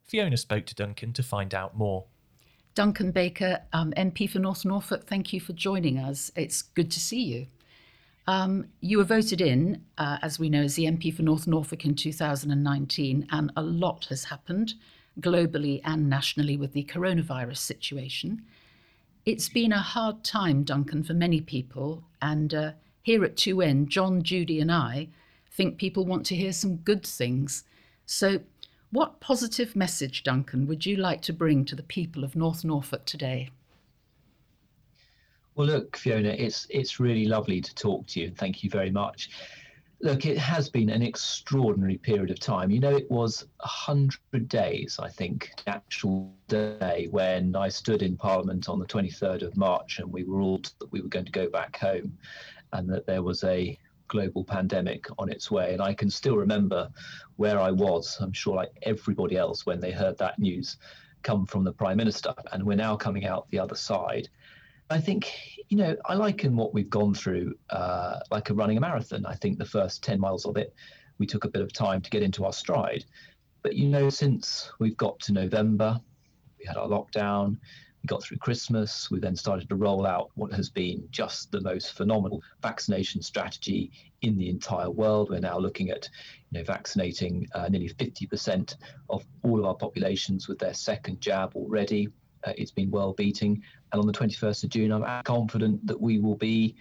Fiona 0.05 0.39
spoke 0.39 0.65
to 0.65 0.75
Duncan 0.75 1.13
to 1.13 1.23
find 1.23 1.55
out 1.55 1.77
more. 1.77 2.07
Duncan 2.75 3.11
Baker, 3.11 3.61
um, 3.75 3.93
MP 3.95 4.27
for 4.27 4.39
North 4.39 4.65
Norfolk, 4.65 5.07
thank 5.07 5.31
you 5.35 5.39
for 5.39 5.53
joining 5.53 5.99
us. 5.99 6.33
It's 6.35 6.63
good 6.63 6.91
to 6.93 6.99
see 6.99 7.21
you. 7.21 7.47
Um, 8.27 8.69
you 8.81 8.97
were 8.97 9.05
voted 9.05 9.43
in, 9.43 9.85
uh, 9.99 10.17
as 10.23 10.39
we 10.39 10.49
know, 10.49 10.63
as 10.63 10.77
the 10.77 10.87
MP 10.87 11.15
for 11.15 11.25
North 11.25 11.47
Norfolk 11.47 11.85
in 11.85 11.95
2019, 11.95 13.27
and 13.31 13.53
a 13.55 13.63
lot 13.63 14.07
has 14.07 14.25
happened 14.25 14.73
globally 15.21 15.81
and 15.85 16.09
nationally 16.09 16.57
with 16.57 16.73
the 16.73 16.85
coronavirus 16.85 17.59
situation. 17.59 18.43
It's 19.25 19.49
been 19.49 19.73
a 19.73 19.79
hard 19.79 20.25
time, 20.25 20.65
Duncan, 20.65 21.03
for 21.03 21.15
many 21.15 21.41
people. 21.41 22.05
And 22.23 22.55
uh, 22.55 22.73
here 23.03 23.25
at 23.25 23.37
2N, 23.37 23.89
John, 23.89 24.23
Judy, 24.23 24.61
and 24.61 24.73
I 24.73 25.09
think 25.51 25.77
people 25.77 26.05
want 26.05 26.25
to 26.27 26.37
hear 26.37 26.53
some 26.53 26.77
good 26.77 27.05
things. 27.07 27.65
So, 28.07 28.41
what 28.91 29.21
positive 29.21 29.77
message, 29.77 30.23
Duncan, 30.23 30.67
would 30.67 30.87
you 30.87 30.97
like 30.97 31.21
to 31.23 31.33
bring 31.33 31.65
to 31.67 31.77
the 31.77 31.83
people 31.83 32.25
of 32.25 32.35
North 32.35 32.65
Norfolk 32.65 33.05
today? 33.05 33.51
Well, 35.55 35.67
look, 35.67 35.97
Fiona, 35.97 36.31
it's 36.31 36.67
it's 36.71 37.01
really 37.01 37.27
lovely 37.27 37.61
to 37.61 37.75
talk 37.75 38.07
to 38.09 38.21
you, 38.21 38.29
and 38.29 38.39
thank 38.39 38.63
you 38.63 38.71
very 38.71 38.91
much. 38.91 39.29
Look, 40.01 40.27
it 40.27 40.39
has 40.39 40.69
been 40.69 40.91
an 40.91 41.03
extraordinary 41.03 41.99
period 41.99 42.31
of 42.31 42.39
time. 42.39 42.71
You 42.71 42.79
know, 42.79 42.97
it 42.97 43.11
was 43.11 43.47
100 43.59 44.49
days, 44.49 45.01
I 45.03 45.09
think, 45.09 45.51
the 45.65 45.71
actual 45.71 46.33
day 46.47 47.09
when 47.11 47.57
I 47.57 47.69
stood 47.69 48.03
in 48.03 48.17
Parliament 48.17 48.69
on 48.69 48.79
the 48.79 48.87
23rd 48.87 49.43
of 49.43 49.57
March 49.57 49.99
and 49.99 50.13
we 50.13 50.23
were 50.23 50.41
all 50.41 50.61
that 50.79 50.93
we 50.93 51.01
were 51.01 51.09
going 51.09 51.25
to 51.25 51.33
go 51.33 51.49
back 51.49 51.77
home 51.79 52.17
and 52.73 52.89
that 52.91 53.07
there 53.07 53.25
was 53.25 53.43
a 53.43 53.77
global 54.07 54.45
pandemic 54.45 55.07
on 55.19 55.31
its 55.31 55.51
way. 55.51 55.73
And 55.73 55.83
I 55.83 55.95
can 55.95 56.11
still 56.11 56.37
remember 56.37 56.89
where 57.35 57.59
I 57.59 57.73
was, 57.73 58.19
I'm 58.21 58.33
sure 58.33 58.55
like 58.55 58.73
everybody 58.83 59.37
else, 59.37 59.67
when 59.67 59.81
they 59.81 59.91
heard 59.91 60.17
that 60.19 60.39
news 60.39 60.77
come 61.23 61.45
from 61.45 61.65
the 61.65 61.73
Prime 61.73 61.97
Minister. 61.97 62.35
And 62.53 62.63
we're 62.65 62.77
now 62.77 62.97
coming 62.97 63.27
out 63.27 63.51
the 63.51 63.59
other 63.59 63.75
side. 63.75 64.29
I 64.91 65.01
think, 65.01 65.33
you 65.69 65.77
know, 65.77 65.97
I 66.07 66.15
liken 66.15 66.57
what 66.57 66.73
we've 66.73 66.89
gone 66.89 67.15
through 67.15 67.55
uh, 67.71 68.21
like 68.31 68.51
a 68.51 68.55
running 68.55 68.79
a 68.79 68.81
marathon. 68.81 69.27
I 69.27 69.35
think 69.35 69.59
the 69.59 69.67
first 69.67 70.03
10 70.03 70.19
miles 70.19 70.47
of 70.47 70.57
it, 70.57 70.75
we 71.19 71.27
took 71.27 71.45
a 71.45 71.49
bit 71.49 71.63
of 71.63 71.73
time 71.73 72.01
to 72.01 72.11
get 72.11 72.23
into 72.23 72.45
our 72.45 72.53
stride. 72.53 73.05
But, 73.63 73.75
you 73.75 73.89
know, 73.89 74.09
since 74.09 74.71
we've 74.79 74.97
got 74.97 75.19
to 75.21 75.33
November, 75.33 76.01
we 76.59 76.65
had 76.65 76.77
our 76.77 76.89
lockdown, 76.89 77.59
we 78.03 78.07
got 78.07 78.23
through 78.23 78.39
Christmas, 78.39 79.11
we 79.11 79.21
then 79.21 79.37
started 79.37 79.69
to 79.69 79.75
roll 79.75 80.07
out 80.07 80.31
what 80.37 80.53
has 80.53 80.71
been 80.71 81.07
just 81.11 81.51
the 81.51 81.61
most 81.61 81.93
phenomenal 81.93 82.41
vaccination 82.63 83.21
strategy 83.21 83.91
in 84.23 84.39
the 84.39 84.49
entire 84.49 84.91
world. 84.91 85.29
We're 85.29 85.41
now 85.41 85.59
looking 85.59 85.91
at, 85.91 86.09
you 86.51 86.59
know, 86.59 86.65
vaccinating 86.65 87.47
uh, 87.55 87.69
nearly 87.69 87.91
50% 87.91 88.77
of 89.11 89.27
all 89.43 89.59
of 89.59 89.67
our 89.67 89.75
populations 89.75 90.49
with 90.49 90.59
their 90.59 90.75
second 90.75 91.21
jab 91.21 91.55
already. 91.57 92.09
Uh, 92.45 92.53
it's 92.57 92.71
been 92.71 92.91
well 92.91 93.13
beating. 93.13 93.63
And 93.93 94.01
on 94.01 94.07
the 94.07 94.13
21st 94.13 94.65
of 94.65 94.71
June, 94.71 94.93
I'm 94.93 95.23
confident 95.25 95.87
that 95.87 96.01
we 96.01 96.19
will 96.19 96.37
be 96.37 96.77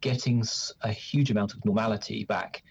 getting 0.00 0.44
a 0.82 0.92
huge 0.92 1.30
amount 1.30 1.54
of 1.54 1.64
normality 1.64 2.24
back. 2.24 2.62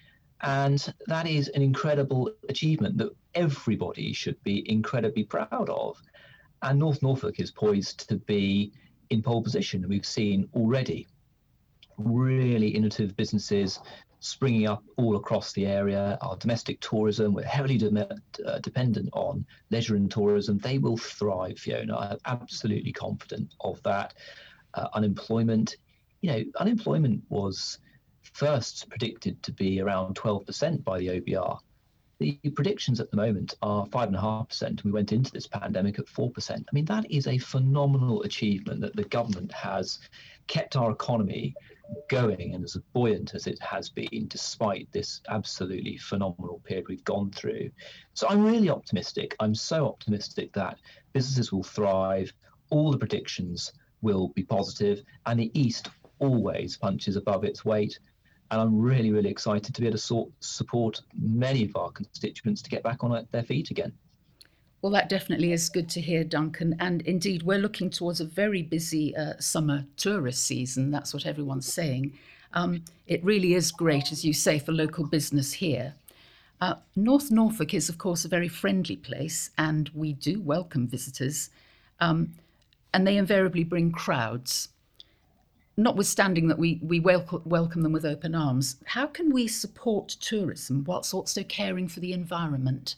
And 0.42 0.94
that 1.08 1.26
is 1.28 1.48
an 1.50 1.62
incredible 1.62 2.32
achievement 2.50 2.98
that 2.98 3.16
everybody 3.34 4.14
should 4.14 4.42
be 4.44 4.70
incredibly 4.70 5.24
proud 5.24 5.70
of. 5.70 6.02
And 6.62 6.80
North 6.80 7.02
Norfolk 7.02 7.40
is 7.40 7.52
poised 7.52 8.08
to 8.10 8.18
be 8.18 8.74
in 9.10 9.22
pole 9.22 9.42
position. 9.42 9.82
And 9.82 9.90
we've 9.90 10.06
seen 10.06 10.50
already 10.54 11.08
really 11.98 12.70
innovative 12.70 13.16
businesses 13.16 13.80
springing 14.24 14.68
up 14.68 14.82
all 14.96 15.18
across 15.18 15.52
the 15.52 15.66
area. 15.66 16.18
Our 16.22 16.38
domestic 16.38 16.80
tourism, 16.80 17.34
we're 17.34 17.44
heavily 17.44 17.78
de- 17.78 18.20
uh, 18.46 18.60
dependent 18.60 19.10
on 19.12 19.46
leisure 19.70 19.98
and 19.98 20.10
tourism. 20.10 20.58
They 20.60 20.78
will 20.78 20.96
thrive, 20.96 21.60
Fiona. 21.60 21.98
I'm 21.98 22.18
absolutely 22.26 22.94
confident 22.94 23.54
of 23.60 23.84
that. 23.84 24.14
Uh, 24.76 24.88
unemployment, 24.94 25.76
you 26.22 26.32
know, 26.32 26.44
unemployment 26.58 27.22
was 27.28 27.80
first 28.22 28.90
predicted 28.90 29.44
to 29.44 29.52
be 29.52 29.82
around 29.82 30.16
12% 30.16 30.86
by 30.86 31.00
the 31.00 31.08
OBR. 31.20 31.60
The 32.20 32.40
predictions 32.56 33.02
at 33.02 33.12
the 33.12 33.18
moment 33.18 33.56
are 33.62 33.86
5.5%. 33.88 34.86
We 34.86 34.92
went 34.92 35.12
into 35.12 35.34
this 35.34 35.48
pandemic 35.48 36.00
at 36.00 36.06
4%. 36.06 36.52
I 36.52 36.64
mean, 36.72 36.86
that 36.86 37.12
is 37.12 37.28
a 37.28 37.38
phenomenal 37.40 38.24
achievement 38.24 38.80
that 38.82 38.96
the 38.96 39.04
government 39.04 39.52
has 39.52 40.00
kept 40.48 40.78
our 40.78 40.92
economy 40.92 41.56
going 42.10 42.54
and 42.54 42.64
as 42.64 42.78
buoyant 42.94 43.36
as 43.36 43.48
it 43.48 43.60
has 43.62 43.90
been, 43.90 44.28
despite 44.28 44.92
this 44.92 45.22
absolutely 45.30 45.98
phenomenal 45.98 46.62
period 46.64 46.88
we've 46.88 47.04
gone 47.04 47.32
through. 47.32 47.70
So 48.14 48.28
I'm 48.30 48.44
really 48.44 48.70
optimistic. 48.70 49.36
I'm 49.40 49.56
so 49.56 49.88
optimistic 49.88 50.54
that 50.54 50.78
businesses 51.14 51.52
will 51.52 51.64
thrive, 51.64 52.32
all 52.70 52.92
the 52.92 52.98
predictions 52.98 53.74
will 54.02 54.30
be 54.30 54.44
positive, 54.44 55.02
and 55.26 55.40
the 55.40 55.52
East 55.60 55.90
always 56.20 56.78
punches 56.78 57.16
above 57.16 57.44
its 57.44 57.66
weight. 57.66 58.00
And 58.52 58.62
I'm 58.62 58.80
really, 58.80 59.12
really 59.12 59.30
excited 59.30 59.74
to 59.74 59.82
be 59.82 59.88
able 59.88 59.98
to 59.98 60.04
sort, 60.04 60.30
support 60.40 61.02
many 61.20 61.66
of 61.66 61.76
our 61.76 61.92
constituents 61.92 62.62
to 62.62 62.70
get 62.70 62.84
back 62.84 63.04
on 63.04 63.28
their 63.32 63.44
feet 63.44 63.72
again. 63.72 63.94
Well, 64.84 64.92
that 64.92 65.08
definitely 65.08 65.54
is 65.54 65.70
good 65.70 65.88
to 65.92 66.02
hear, 66.02 66.26
Duncan. 66.26 66.76
And 66.78 67.04
indeed, 67.04 67.44
we're 67.44 67.58
looking 67.58 67.90
towards 67.90 68.20
a 68.20 68.26
very 68.26 68.62
busy 68.62 69.16
uh, 69.16 69.36
summer 69.40 69.86
tourist 69.96 70.44
season. 70.44 70.92
That's 70.92 71.14
what 71.14 71.26
everyone's 71.26 71.72
saying. 71.72 72.12
Um, 72.52 72.84
it 73.08 73.24
really 73.24 73.54
is 73.54 73.72
great, 73.72 74.12
as 74.12 74.26
you 74.26 74.34
say, 74.34 74.60
for 74.60 74.74
local 74.74 75.08
business 75.08 75.54
here. 75.54 75.94
Uh, 76.60 76.76
North 76.98 77.32
Norfolk 77.32 77.74
is, 77.74 77.88
of 77.88 77.98
course, 77.98 78.26
a 78.26 78.28
very 78.28 78.50
friendly 78.50 78.98
place, 78.98 79.52
and 79.58 79.90
we 79.96 80.12
do 80.12 80.42
welcome 80.42 80.86
visitors. 80.86 81.50
Um, 82.02 82.34
and 82.94 83.08
they 83.08 83.16
invariably 83.16 83.64
bring 83.64 83.94
crowds. 83.94 84.68
Notwithstanding 85.78 86.50
that 86.50 86.60
we, 86.60 86.82
we 86.84 87.00
welcome, 87.00 87.42
welcome 87.46 87.84
them 87.84 87.94
with 87.94 88.04
open 88.04 88.36
arms, 88.36 88.76
how 88.84 89.08
can 89.08 89.32
we 89.32 89.48
support 89.48 90.10
tourism 90.10 90.84
whilst 90.84 91.14
also 91.14 91.42
caring 91.42 91.88
for 91.88 92.02
the 92.02 92.12
environment? 92.12 92.98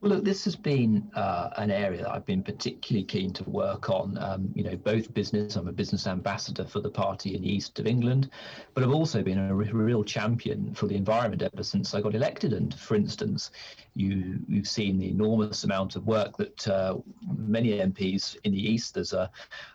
Well, 0.00 0.12
look, 0.12 0.24
this 0.24 0.44
has 0.44 0.54
been 0.54 1.10
uh, 1.16 1.50
an 1.56 1.72
area 1.72 2.02
that 2.02 2.12
I've 2.12 2.24
been 2.24 2.44
particularly 2.44 3.04
keen 3.04 3.32
to 3.32 3.42
work 3.50 3.90
on. 3.90 4.16
Um, 4.18 4.48
you 4.54 4.62
know, 4.62 4.76
both 4.76 5.12
business. 5.12 5.56
I'm 5.56 5.66
a 5.66 5.72
business 5.72 6.06
ambassador 6.06 6.64
for 6.64 6.78
the 6.78 6.90
party 6.90 7.34
in 7.34 7.42
the 7.42 7.52
east 7.52 7.80
of 7.80 7.86
England, 7.88 8.30
but 8.74 8.84
I've 8.84 8.92
also 8.92 9.24
been 9.24 9.38
a 9.38 9.54
real 9.54 10.04
champion 10.04 10.72
for 10.72 10.86
the 10.86 10.94
environment 10.94 11.42
ever 11.42 11.64
since 11.64 11.94
I 11.94 12.00
got 12.00 12.14
elected. 12.14 12.52
And 12.52 12.72
for 12.72 12.94
instance, 12.94 13.50
you 13.98 14.38
you've 14.48 14.68
seen 14.68 14.98
the 14.98 15.08
enormous 15.08 15.64
amount 15.64 15.96
of 15.96 16.06
work 16.06 16.36
that 16.36 16.68
uh, 16.68 16.96
many 17.36 17.78
MPs 17.78 18.36
in 18.44 18.52
the 18.52 18.70
east. 18.70 18.94
There's 18.94 19.12
a 19.12 19.30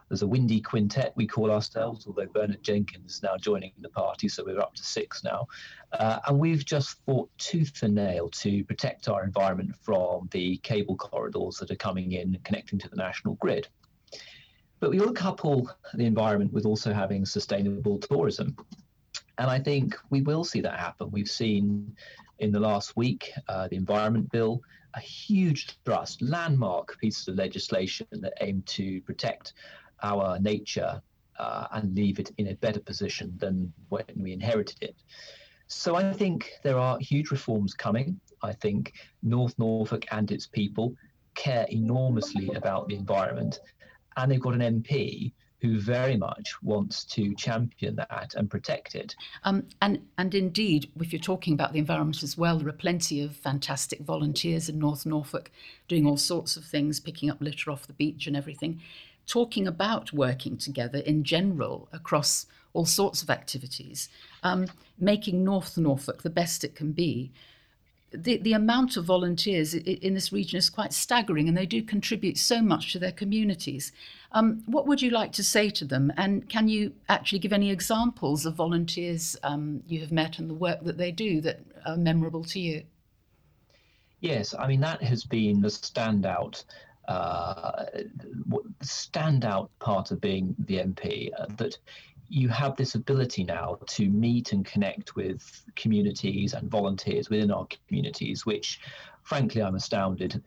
there's 0.07 0.21
a 0.21 0.27
windy 0.27 0.61
quintet 0.61 1.13
we 1.15 1.27
call 1.27 1.51
ourselves, 1.51 2.07
although 2.07 2.27
Bernard 2.27 2.63
Jenkins 2.63 3.15
is 3.15 3.23
now 3.23 3.35
joining 3.37 3.73
the 3.79 3.89
party, 3.89 4.29
so 4.29 4.43
we're 4.45 4.61
up 4.61 4.75
to 4.75 4.83
six 4.83 5.23
now. 5.23 5.47
Uh, 5.91 6.19
and 6.27 6.39
we've 6.39 6.63
just 6.63 7.03
fought 7.05 7.29
tooth 7.37 7.83
and 7.83 7.95
nail 7.95 8.29
to 8.29 8.63
protect 8.63 9.09
our 9.09 9.23
environment 9.23 9.75
from 9.81 10.29
the 10.31 10.57
cable 10.57 10.95
corridors 10.95 11.57
that 11.57 11.71
are 11.71 11.75
coming 11.75 12.13
in 12.13 12.39
connecting 12.43 12.79
to 12.79 12.89
the 12.89 12.95
national 12.95 13.35
grid. 13.35 13.67
But 14.79 14.91
we 14.91 14.99
will 14.99 15.13
couple 15.13 15.69
the 15.93 16.05
environment 16.05 16.53
with 16.53 16.65
also 16.65 16.93
having 16.93 17.25
sustainable 17.25 17.99
tourism. 17.99 18.55
And 19.37 19.49
I 19.49 19.59
think 19.59 19.97
we 20.09 20.21
will 20.21 20.43
see 20.43 20.61
that 20.61 20.79
happen. 20.79 21.09
We've 21.09 21.29
seen 21.29 21.95
in 22.43 22.51
the 22.51 22.59
last 22.59 22.95
week 22.95 23.31
uh, 23.47 23.67
the 23.69 23.75
Environment 23.75 24.29
Bill 24.31 24.62
a 24.95 25.00
huge 25.00 25.77
thrust, 25.85 26.21
landmark 26.21 27.00
pieces 27.00 27.27
of 27.27 27.35
legislation 27.35 28.05
that 28.12 28.33
aim 28.41 28.62
to 28.67 29.01
protect 29.01 29.53
our 30.03 30.38
nature 30.39 31.01
uh, 31.39 31.67
and 31.71 31.95
leave 31.95 32.19
it 32.19 32.31
in 32.38 32.50
a 32.50 32.55
better 32.55 32.79
position 32.79 33.33
than 33.39 33.73
when 33.89 34.05
we 34.15 34.33
inherited 34.33 34.77
it. 34.81 34.95
So 35.67 35.95
I 35.95 36.13
think 36.13 36.51
there 36.63 36.77
are 36.77 37.00
huge 37.00 37.31
reforms 37.31 37.73
coming. 37.73 38.19
I 38.43 38.53
think 38.53 38.93
North 39.23 39.57
Norfolk 39.57 40.05
and 40.12 40.29
its 40.29 40.45
people 40.45 40.93
care 41.33 41.65
enormously 41.69 42.50
about 42.53 42.88
the 42.88 42.95
environment, 42.95 43.59
and 44.17 44.32
they've 44.32 44.41
got 44.41 44.53
an 44.53 44.82
MP 44.82 45.34
who 45.63 45.79
very 45.79 46.17
much 46.17 46.62
wants 46.62 47.05
to 47.05 47.34
champion 47.36 47.96
that 47.96 48.34
and 48.36 48.51
protect 48.51 48.96
it. 48.96 49.15
Um, 49.46 49.65
and 49.82 50.05
and 50.17 50.36
indeed, 50.36 50.91
if 51.00 51.13
you're 51.13 51.22
talking 51.22 51.53
about 51.53 51.72
the 51.72 51.79
environment 51.79 52.22
as 52.22 52.38
well, 52.38 52.60
there 52.60 52.67
are 52.67 52.74
plenty 52.74 53.22
of 53.22 53.34
fantastic 53.34 54.01
volunteers 54.01 54.67
in 54.67 54.77
North 54.77 55.05
Norfolk 55.05 55.50
doing 55.88 56.05
all 56.05 56.17
sorts 56.17 56.58
of 56.58 56.65
things, 56.65 57.00
picking 57.00 57.29
up 57.29 57.39
litter 57.39 57.72
off 57.72 57.88
the 57.88 57.93
beach 57.93 58.27
and 58.27 58.36
everything. 58.36 58.82
Talking 59.25 59.65
about 59.65 60.12
working 60.12 60.58
together 60.58 61.00
in 61.00 61.24
general 61.24 61.88
across 61.93 62.46
all 62.74 62.86
sorts 62.86 63.24
of 63.24 63.29
activities, 63.29 64.10
um, 64.43 64.67
making 65.00 65.46
North 65.46 65.77
Norfolk 65.77 66.24
the 66.24 66.29
best 66.29 66.65
it 66.65 66.75
can 66.75 66.91
be 66.91 67.32
the, 68.13 68.38
the 68.38 68.53
amount 68.53 68.98
of 68.98 69.05
volunteers 69.05 69.74
in 69.74 70.13
this 70.13 70.32
region 70.32 70.58
is 70.58 70.70
quite 70.70 70.93
staggering 70.93 71.48
and 71.48 71.58
they 71.58 71.65
do 71.65 71.82
contribute 71.82 72.38
so 72.38 72.62
much 72.62 72.93
to 72.93 73.00
their 73.00 73.12
communities. 73.12 73.91
Um, 74.32 74.63
what 74.65 74.88
would 74.88 75.01
you 75.01 75.10
like 75.10 75.32
to 75.34 75.43
say 75.43 75.70
to 75.72 75.86
them? 75.86 76.12
And 76.17 76.48
can 76.50 76.67
you 76.67 76.93
actually 77.10 77.39
give 77.39 77.53
any 77.53 77.72
examples 77.72 78.46
of 78.46 78.55
volunteers 78.55 79.36
um, 79.43 79.84
you 79.88 80.00
have 80.01 80.12
met 80.12 80.39
and 80.39 80.50
the 80.50 80.55
work 80.55 80.84
that 80.84 80.98
they 80.98 81.12
do 81.12 81.41
that 81.41 81.60
are 81.86 81.98
memorable 81.98 82.43
to 82.46 82.60
you? 82.60 82.84
Yes, 84.20 84.55
I 84.58 84.67
mean, 84.67 84.79
that 84.82 85.03
has 85.03 85.24
been 85.24 85.62
the 85.62 85.67
standout. 85.67 86.63
Uh, 87.08 87.86
standout 88.82 89.67
part 89.79 90.12
of 90.12 90.22
being 90.22 90.55
the 90.58 90.77
MP 90.77 91.29
uh, 91.38 91.46
that 91.58 91.77
you 92.29 92.49
have 92.49 92.75
this 92.75 92.95
ability 92.95 93.43
now 93.43 93.77
to 93.87 94.09
meet 94.09 94.53
and 94.53 94.65
connect 94.65 95.15
with 95.15 95.63
communities 95.75 96.53
and 96.53 96.69
volunteers 96.69 97.29
within 97.29 97.51
our 97.51 97.67
communities, 97.87 98.45
which 98.45 98.79
frankly 99.23 99.61
I'm 99.61 99.75
astounded 99.75 100.41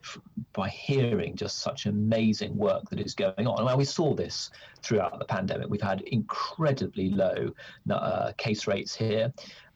by 0.53 0.69
hearing 0.69 1.35
just 1.37 1.59
such 1.59 1.87
amazing 1.87 2.57
work 2.57 2.89
that 2.91 3.01
is 3.01 3.15
going 3.15 3.47
on. 3.47 3.65
Well, 3.65 3.77
we 3.77 3.85
saw 3.85 4.15
this 4.15 4.51
throughout 4.83 5.19
the 5.19 5.25
pandemic. 5.25 5.69
We've 5.69 5.81
had 5.81 6.03
incredibly 6.03 7.11
low 7.11 7.53
uh, 7.91 8.33
case 8.37 8.67
rates 8.67 8.95
here. 8.95 9.33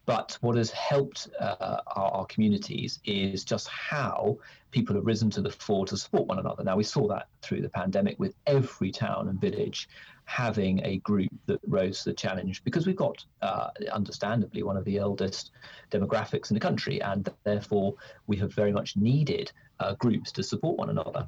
But 0.06 0.36
what 0.40 0.56
has 0.56 0.70
helped 0.70 1.28
uh, 1.38 1.82
our, 1.86 2.10
our, 2.10 2.26
communities 2.26 2.98
is 3.04 3.44
just 3.44 3.68
how 3.68 4.38
people 4.72 4.96
have 4.96 5.06
risen 5.06 5.30
to 5.30 5.40
the 5.40 5.50
fore 5.50 5.86
to 5.86 5.96
support 5.96 6.26
one 6.26 6.40
another. 6.40 6.64
Now, 6.64 6.76
we 6.76 6.82
saw 6.82 7.06
that 7.08 7.28
through 7.42 7.60
the 7.60 7.68
pandemic 7.68 8.18
with 8.18 8.34
every 8.46 8.90
town 8.90 9.28
and 9.28 9.40
village 9.40 9.88
having 10.30 10.80
a 10.84 10.98
group 10.98 11.28
that 11.46 11.58
rose 11.66 12.04
to 12.04 12.10
the 12.10 12.14
challenge 12.14 12.62
because 12.62 12.86
we've 12.86 12.94
got, 12.94 13.24
uh, 13.42 13.68
understandably, 13.90 14.62
one 14.62 14.76
of 14.76 14.84
the 14.84 14.96
eldest 14.96 15.50
demographics 15.90 16.50
in 16.50 16.54
the 16.54 16.60
country, 16.60 17.02
and 17.02 17.28
therefore 17.42 17.96
we 18.28 18.36
have 18.36 18.54
very 18.54 18.70
much 18.70 18.96
needed 18.96 19.50
uh, 19.80 19.92
groups 19.94 20.30
to 20.30 20.44
support 20.44 20.78
one 20.78 20.88
another. 20.88 21.26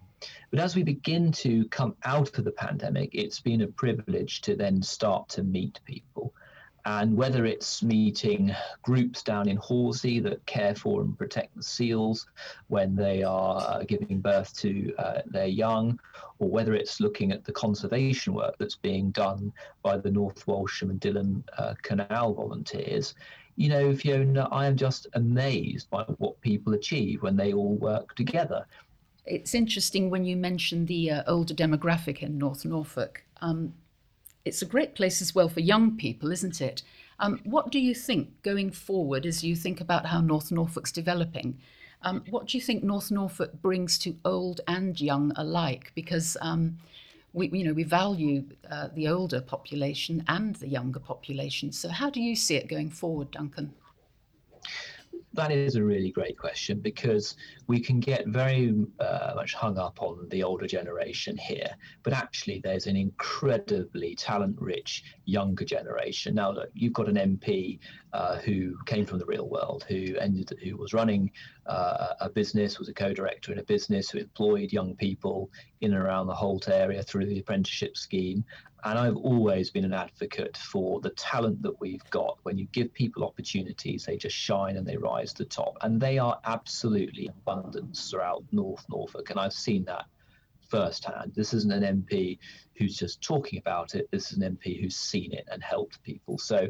But 0.52 0.60
as 0.60 0.76
we 0.76 0.84
begin 0.84 1.32
to 1.32 1.64
come 1.70 1.96
out 2.04 2.38
of 2.38 2.44
the 2.44 2.52
pandemic, 2.52 3.10
it's 3.12 3.40
been 3.40 3.62
a 3.62 3.66
privilege 3.66 4.40
to 4.42 4.54
then 4.54 4.80
start 4.82 5.28
to 5.30 5.42
meet 5.42 5.80
people 5.84 6.32
and 6.84 7.16
whether 7.16 7.44
it's 7.46 7.82
meeting 7.82 8.54
groups 8.82 9.22
down 9.22 9.48
in 9.48 9.56
Horsey 9.56 10.18
that 10.20 10.44
care 10.46 10.74
for 10.74 11.00
and 11.00 11.16
protect 11.16 11.54
the 11.56 11.62
seals 11.62 12.26
when 12.68 12.96
they 12.96 13.22
are 13.22 13.60
uh, 13.60 13.84
giving 13.84 14.20
birth 14.20 14.56
to 14.58 14.92
uh, 14.98 15.22
their 15.26 15.46
young, 15.46 15.98
or 16.38 16.48
whether 16.48 16.74
it's 16.74 17.00
looking 17.00 17.30
at 17.30 17.44
the 17.44 17.52
conservation 17.52 18.34
work 18.34 18.56
that's 18.58 18.76
being 18.76 19.10
done 19.12 19.52
by 19.82 19.96
the 19.96 20.10
North 20.10 20.46
Walsham 20.46 20.90
and 20.90 21.00
Dilham 21.00 21.44
uh, 21.58 21.74
Canal 21.82 22.34
volunteers, 22.34 23.14
you 23.56 23.68
know, 23.68 23.94
Fiona, 23.94 24.48
I 24.50 24.66
am 24.66 24.76
just 24.76 25.06
amazed 25.14 25.90
by 25.90 26.04
what 26.18 26.40
people 26.40 26.74
achieve 26.74 27.22
when 27.22 27.36
they 27.36 27.52
all 27.52 27.76
work 27.76 28.14
together. 28.14 28.66
It's 29.26 29.54
interesting 29.54 30.10
when 30.10 30.24
you 30.24 30.36
mention 30.36 30.86
the 30.86 31.10
uh, 31.10 31.22
older 31.26 31.54
demographic 31.54 32.22
in 32.22 32.38
North 32.38 32.64
Norfolk. 32.64 33.22
Um, 33.40 33.74
it's 34.44 34.62
a 34.62 34.66
great 34.66 34.94
place 34.94 35.22
as 35.22 35.34
well 35.34 35.48
for 35.48 35.60
young 35.60 35.96
people, 35.96 36.32
isn't 36.32 36.60
it? 36.60 36.82
Um, 37.18 37.40
what 37.44 37.70
do 37.70 37.78
you 37.78 37.94
think 37.94 38.42
going 38.42 38.70
forward 38.70 39.26
as 39.26 39.44
you 39.44 39.54
think 39.54 39.80
about 39.80 40.06
how 40.06 40.20
North 40.20 40.50
Norfolk's 40.50 40.92
developing? 40.92 41.58
Um, 42.02 42.24
what 42.30 42.48
do 42.48 42.58
you 42.58 42.62
think 42.62 42.82
North 42.82 43.10
Norfolk 43.10 43.62
brings 43.62 43.96
to 43.98 44.16
old 44.24 44.60
and 44.66 45.00
young 45.00 45.32
alike? 45.36 45.92
Because 45.94 46.36
um, 46.40 46.78
we, 47.32 47.48
you 47.50 47.64
know, 47.64 47.72
we 47.72 47.84
value 47.84 48.44
uh, 48.68 48.88
the 48.92 49.06
older 49.08 49.40
population 49.40 50.24
and 50.26 50.56
the 50.56 50.68
younger 50.68 50.98
population. 50.98 51.70
So, 51.70 51.88
how 51.88 52.10
do 52.10 52.20
you 52.20 52.34
see 52.34 52.56
it 52.56 52.66
going 52.66 52.90
forward, 52.90 53.30
Duncan? 53.30 53.72
That 55.34 55.50
is 55.50 55.76
a 55.76 55.82
really 55.82 56.10
great 56.10 56.38
question 56.38 56.80
because 56.80 57.36
we 57.66 57.80
can 57.80 58.00
get 58.00 58.26
very 58.26 58.74
uh, 59.00 59.32
much 59.34 59.54
hung 59.54 59.78
up 59.78 60.00
on 60.02 60.28
the 60.28 60.42
older 60.42 60.66
generation 60.66 61.36
here, 61.36 61.70
but 62.02 62.12
actually 62.12 62.60
there's 62.62 62.86
an 62.86 62.96
incredibly 62.96 64.14
talent-rich 64.14 65.04
younger 65.24 65.64
generation. 65.64 66.34
Now, 66.34 66.52
look, 66.52 66.70
you've 66.74 66.92
got 66.92 67.08
an 67.08 67.16
MP 67.16 67.78
uh, 68.12 68.36
who 68.38 68.76
came 68.84 69.06
from 69.06 69.18
the 69.18 69.26
real 69.26 69.48
world, 69.48 69.84
who 69.88 70.16
ended, 70.16 70.52
who 70.62 70.76
was 70.76 70.92
running 70.92 71.30
uh, 71.66 72.08
a 72.20 72.28
business, 72.28 72.78
was 72.78 72.88
a 72.88 72.94
co-director 72.94 73.52
in 73.52 73.58
a 73.58 73.64
business, 73.64 74.10
who 74.10 74.18
employed 74.18 74.72
young 74.72 74.94
people 74.96 75.50
in 75.80 75.94
and 75.94 76.02
around 76.02 76.26
the 76.26 76.34
Holt 76.34 76.68
area 76.68 77.02
through 77.02 77.26
the 77.26 77.38
apprenticeship 77.38 77.96
scheme, 77.96 78.44
and 78.84 78.98
I've 78.98 79.16
always 79.16 79.70
been 79.70 79.84
an 79.84 79.92
advocate 79.92 80.56
for 80.56 81.00
the 81.00 81.10
talent 81.10 81.62
that 81.62 81.80
we've 81.80 82.04
got. 82.10 82.38
When 82.42 82.58
you 82.58 82.66
give 82.72 82.92
people 82.92 83.24
opportunities, 83.24 84.04
they 84.04 84.16
just 84.16 84.34
shine 84.34 84.76
and 84.76 84.84
they 84.84 84.96
rise 84.96 85.32
to 85.34 85.44
the 85.44 85.48
top. 85.48 85.78
And 85.82 86.00
they 86.00 86.18
are 86.18 86.40
absolutely 86.44 87.28
abundant 87.28 87.96
throughout 87.96 88.42
North 88.50 88.84
Norfolk. 88.90 89.30
And 89.30 89.38
I've 89.38 89.52
seen 89.52 89.84
that 89.84 90.06
firsthand. 90.68 91.32
This 91.36 91.54
isn't 91.54 91.72
an 91.72 92.02
MP 92.02 92.38
who's 92.76 92.96
just 92.96 93.22
talking 93.22 93.60
about 93.60 93.94
it. 93.94 94.08
This 94.10 94.32
is 94.32 94.38
an 94.38 94.56
MP 94.56 94.80
who's 94.80 94.96
seen 94.96 95.32
it 95.32 95.46
and 95.52 95.62
helped 95.62 96.02
people. 96.02 96.36
So 96.38 96.68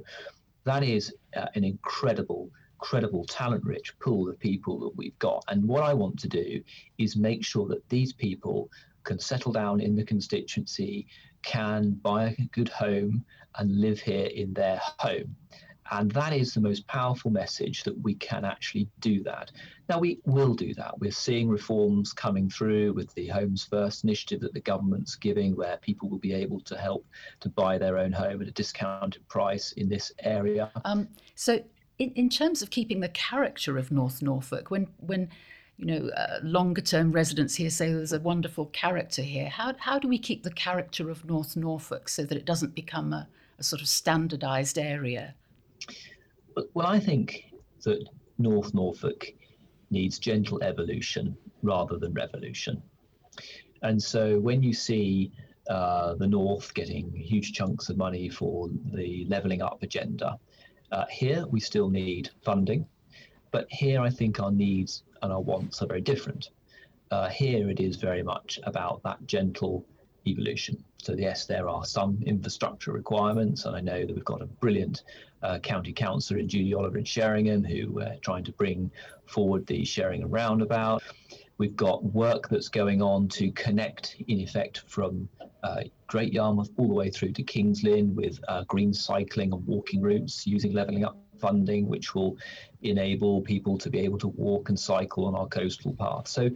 that 0.64 0.82
is 0.82 1.12
uh, 1.36 1.46
an 1.54 1.64
incredible 1.64 2.50
incredible 2.80 3.24
talent 3.26 3.62
rich 3.64 3.96
pool 4.00 4.28
of 4.28 4.36
people 4.40 4.80
that 4.80 4.96
we've 4.96 5.18
got 5.20 5.44
and 5.48 5.62
what 5.64 5.84
i 5.84 5.94
want 5.94 6.18
to 6.18 6.28
do 6.28 6.60
is 6.98 7.16
make 7.16 7.44
sure 7.44 7.68
that 7.68 7.88
these 7.88 8.12
people 8.12 8.68
can 9.04 9.18
settle 9.18 9.52
down 9.52 9.80
in 9.80 9.94
the 9.94 10.04
constituency 10.04 11.06
can 11.42 11.90
buy 12.02 12.34
a 12.38 12.42
good 12.52 12.68
home 12.68 13.24
and 13.58 13.80
live 13.80 14.00
here 14.00 14.26
in 14.26 14.52
their 14.54 14.80
home. 14.98 15.36
And 15.92 16.10
that 16.12 16.32
is 16.32 16.54
the 16.54 16.60
most 16.60 16.86
powerful 16.86 17.30
message 17.30 17.84
that 17.84 18.00
we 18.00 18.14
can 18.14 18.46
actually 18.46 18.88
do 19.00 19.22
that. 19.24 19.52
Now, 19.90 19.98
we 19.98 20.20
will 20.24 20.54
do 20.54 20.72
that. 20.74 20.98
We're 20.98 21.10
seeing 21.10 21.50
reforms 21.50 22.14
coming 22.14 22.48
through 22.48 22.94
with 22.94 23.12
the 23.12 23.28
Homes 23.28 23.66
First 23.66 24.02
initiative 24.02 24.40
that 24.40 24.54
the 24.54 24.60
government's 24.60 25.16
giving, 25.16 25.54
where 25.54 25.76
people 25.76 26.08
will 26.08 26.18
be 26.18 26.32
able 26.32 26.60
to 26.60 26.78
help 26.78 27.06
to 27.40 27.50
buy 27.50 27.76
their 27.76 27.98
own 27.98 28.10
home 28.10 28.40
at 28.40 28.48
a 28.48 28.52
discounted 28.52 29.28
price 29.28 29.72
in 29.72 29.90
this 29.90 30.10
area. 30.20 30.70
Um, 30.86 31.08
so, 31.34 31.62
in, 31.98 32.10
in 32.12 32.30
terms 32.30 32.62
of 32.62 32.70
keeping 32.70 33.00
the 33.00 33.10
character 33.10 33.76
of 33.76 33.92
North 33.92 34.22
Norfolk, 34.22 34.70
when, 34.70 34.88
when 34.96 35.28
you 35.76 35.84
know, 35.84 36.08
uh, 36.08 36.40
longer 36.42 36.80
term 36.80 37.12
residents 37.12 37.56
here 37.56 37.68
say 37.68 37.92
there's 37.92 38.14
a 38.14 38.20
wonderful 38.20 38.64
character 38.66 39.20
here. 39.20 39.50
How, 39.50 39.74
how 39.78 39.98
do 39.98 40.08
we 40.08 40.18
keep 40.18 40.42
the 40.42 40.52
character 40.52 41.10
of 41.10 41.26
North 41.26 41.54
Norfolk 41.54 42.08
so 42.08 42.24
that 42.24 42.38
it 42.38 42.46
doesn't 42.46 42.74
become 42.74 43.12
a, 43.12 43.28
a 43.58 43.62
sort 43.62 43.82
of 43.82 43.88
standardized 43.88 44.78
area? 44.78 45.34
Well, 46.74 46.86
I 46.86 47.00
think 47.00 47.52
that 47.82 48.06
North 48.38 48.74
Norfolk 48.74 49.26
needs 49.90 50.18
gentle 50.18 50.62
evolution 50.62 51.36
rather 51.62 51.98
than 51.98 52.12
revolution. 52.12 52.82
And 53.82 54.02
so 54.02 54.38
when 54.38 54.62
you 54.62 54.72
see 54.72 55.32
uh, 55.68 56.14
the 56.14 56.26
North 56.26 56.72
getting 56.74 57.12
huge 57.12 57.52
chunks 57.52 57.88
of 57.88 57.96
money 57.96 58.28
for 58.28 58.68
the 58.92 59.26
levelling 59.28 59.62
up 59.62 59.82
agenda, 59.82 60.38
uh, 60.90 61.04
here 61.10 61.46
we 61.50 61.60
still 61.60 61.88
need 61.88 62.30
funding. 62.42 62.86
But 63.50 63.66
here 63.70 64.00
I 64.00 64.10
think 64.10 64.40
our 64.40 64.50
needs 64.50 65.04
and 65.22 65.32
our 65.32 65.40
wants 65.40 65.82
are 65.82 65.86
very 65.86 66.00
different. 66.00 66.50
Uh, 67.10 67.28
here 67.28 67.68
it 67.68 67.80
is 67.80 67.96
very 67.96 68.22
much 68.22 68.58
about 68.64 69.02
that 69.02 69.26
gentle 69.26 69.84
evolution. 70.26 70.82
So 71.02 71.14
yes, 71.18 71.46
there 71.46 71.68
are 71.68 71.84
some 71.84 72.22
infrastructure 72.24 72.92
requirements, 72.92 73.64
and 73.64 73.74
I 73.74 73.80
know 73.80 74.06
that 74.06 74.14
we've 74.14 74.24
got 74.24 74.40
a 74.40 74.46
brilliant 74.46 75.02
uh, 75.42 75.58
county 75.58 75.92
councillor 75.92 76.38
in 76.38 76.48
Judy 76.48 76.74
Oliver 76.74 76.98
in 76.98 77.04
Sheringham 77.04 77.64
who 77.64 77.98
are 77.98 78.04
uh, 78.04 78.16
trying 78.22 78.44
to 78.44 78.52
bring 78.52 78.88
forward 79.26 79.66
the 79.66 79.84
Sheringham 79.84 80.30
roundabout. 80.30 81.02
We've 81.58 81.74
got 81.74 82.04
work 82.04 82.48
that's 82.48 82.68
going 82.68 83.02
on 83.02 83.26
to 83.30 83.50
connect, 83.50 84.14
in 84.28 84.38
effect, 84.38 84.84
from 84.86 85.28
uh, 85.64 85.82
Great 86.06 86.32
Yarmouth 86.32 86.70
all 86.76 86.86
the 86.86 86.94
way 86.94 87.10
through 87.10 87.32
to 87.32 87.42
Kings 87.42 87.82
Lynn 87.82 88.14
with 88.14 88.38
uh, 88.46 88.62
green 88.68 88.94
cycling 88.94 89.52
and 89.52 89.66
walking 89.66 90.00
routes 90.02 90.46
using 90.46 90.72
levelling 90.72 91.04
up 91.04 91.16
funding 91.40 91.88
which 91.88 92.14
will 92.14 92.36
enable 92.82 93.42
people 93.42 93.76
to 93.76 93.90
be 93.90 93.98
able 93.98 94.18
to 94.18 94.28
walk 94.28 94.68
and 94.68 94.78
cycle 94.78 95.24
on 95.24 95.34
our 95.34 95.48
coastal 95.48 95.94
path. 95.94 96.28
So 96.28 96.48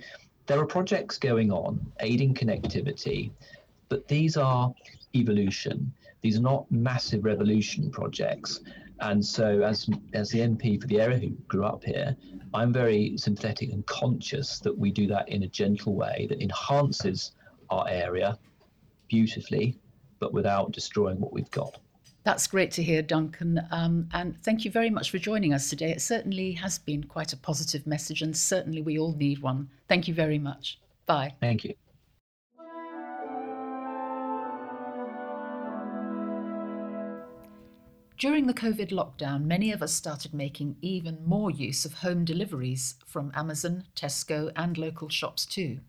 there 0.47 0.61
are 0.61 0.67
projects 0.67 1.19
going 1.19 1.51
on 1.51 1.85
aiding 1.99 2.33
connectivity, 2.33 3.33
but 3.89 4.09
these 4.09 4.37
are 4.37 4.73
evolution. 5.15 5.93
These 6.23 6.39
are 6.39 6.43
not 6.43 6.71
massive 6.71 7.25
revolution 7.25 7.91
projects. 7.91 8.61
And 9.01 9.25
so, 9.25 9.63
as 9.63 9.89
as 10.15 10.31
the 10.31 10.41
MP 10.41 10.81
for 10.81 10.87
the 10.87 11.01
area 11.01 11.19
who 11.19 11.31
grew 11.49 11.65
up 11.65 11.85
here, 11.85 12.17
I'm 12.55 12.73
very 12.73 13.17
sympathetic 13.19 13.71
and 13.71 13.85
conscious 13.87 14.59
that 14.61 14.77
we 14.77 14.91
do 14.91 15.07
that 15.09 15.29
in 15.29 15.43
a 15.43 15.49
gentle 15.49 15.95
way 15.95 16.27
that 16.31 16.41
enhances 16.41 17.33
our 17.69 17.87
area 17.89 18.39
beautifully, 19.09 19.79
but 20.19 20.33
without 20.33 20.73
destroying 20.73 21.21
what 21.21 21.33
we've 21.33 21.51
got. 21.51 21.79
That's 22.25 22.49
great 22.49 22.73
to 22.73 22.83
hear, 22.83 23.03
Duncan. 23.03 23.61
Um, 23.71 24.09
and 24.13 24.37
thank 24.43 24.65
you 24.65 24.71
very 24.71 24.91
much 24.91 25.11
for 25.11 25.19
joining 25.19 25.55
us 25.55 25.71
today. 25.71 25.93
It 25.93 26.01
certainly 26.01 26.53
has 26.53 26.79
been 26.79 27.05
quite 27.05 27.33
a 27.33 27.37
positive 27.37 27.87
message, 27.87 28.23
and 28.23 28.37
certainly 28.37 28.83
we 28.83 28.99
all 28.99 29.13
need 29.13 29.41
one. 29.41 29.69
Thank 29.89 30.09
you 30.09 30.15
very 30.15 30.39
much. 30.39 30.81
Bye. 31.07 31.35
Thank 31.41 31.63
you. 31.65 31.75
During 38.19 38.47
the 38.47 38.55
COVID 38.55 38.93
lockdown, 38.93 39.45
many 39.45 39.71
of 39.73 39.83
us 39.83 39.93
started 39.93 40.33
making 40.33 40.77
even 40.81 41.19
more 41.27 41.51
use 41.51 41.85
of 41.85 41.93
home 41.93 42.25
deliveries 42.25 42.95
from 43.07 43.31
Amazon, 43.35 43.85
Tesco, 43.95 44.51
and 44.57 44.79
local 44.79 45.11
shops 45.11 45.45
too. 45.45 45.81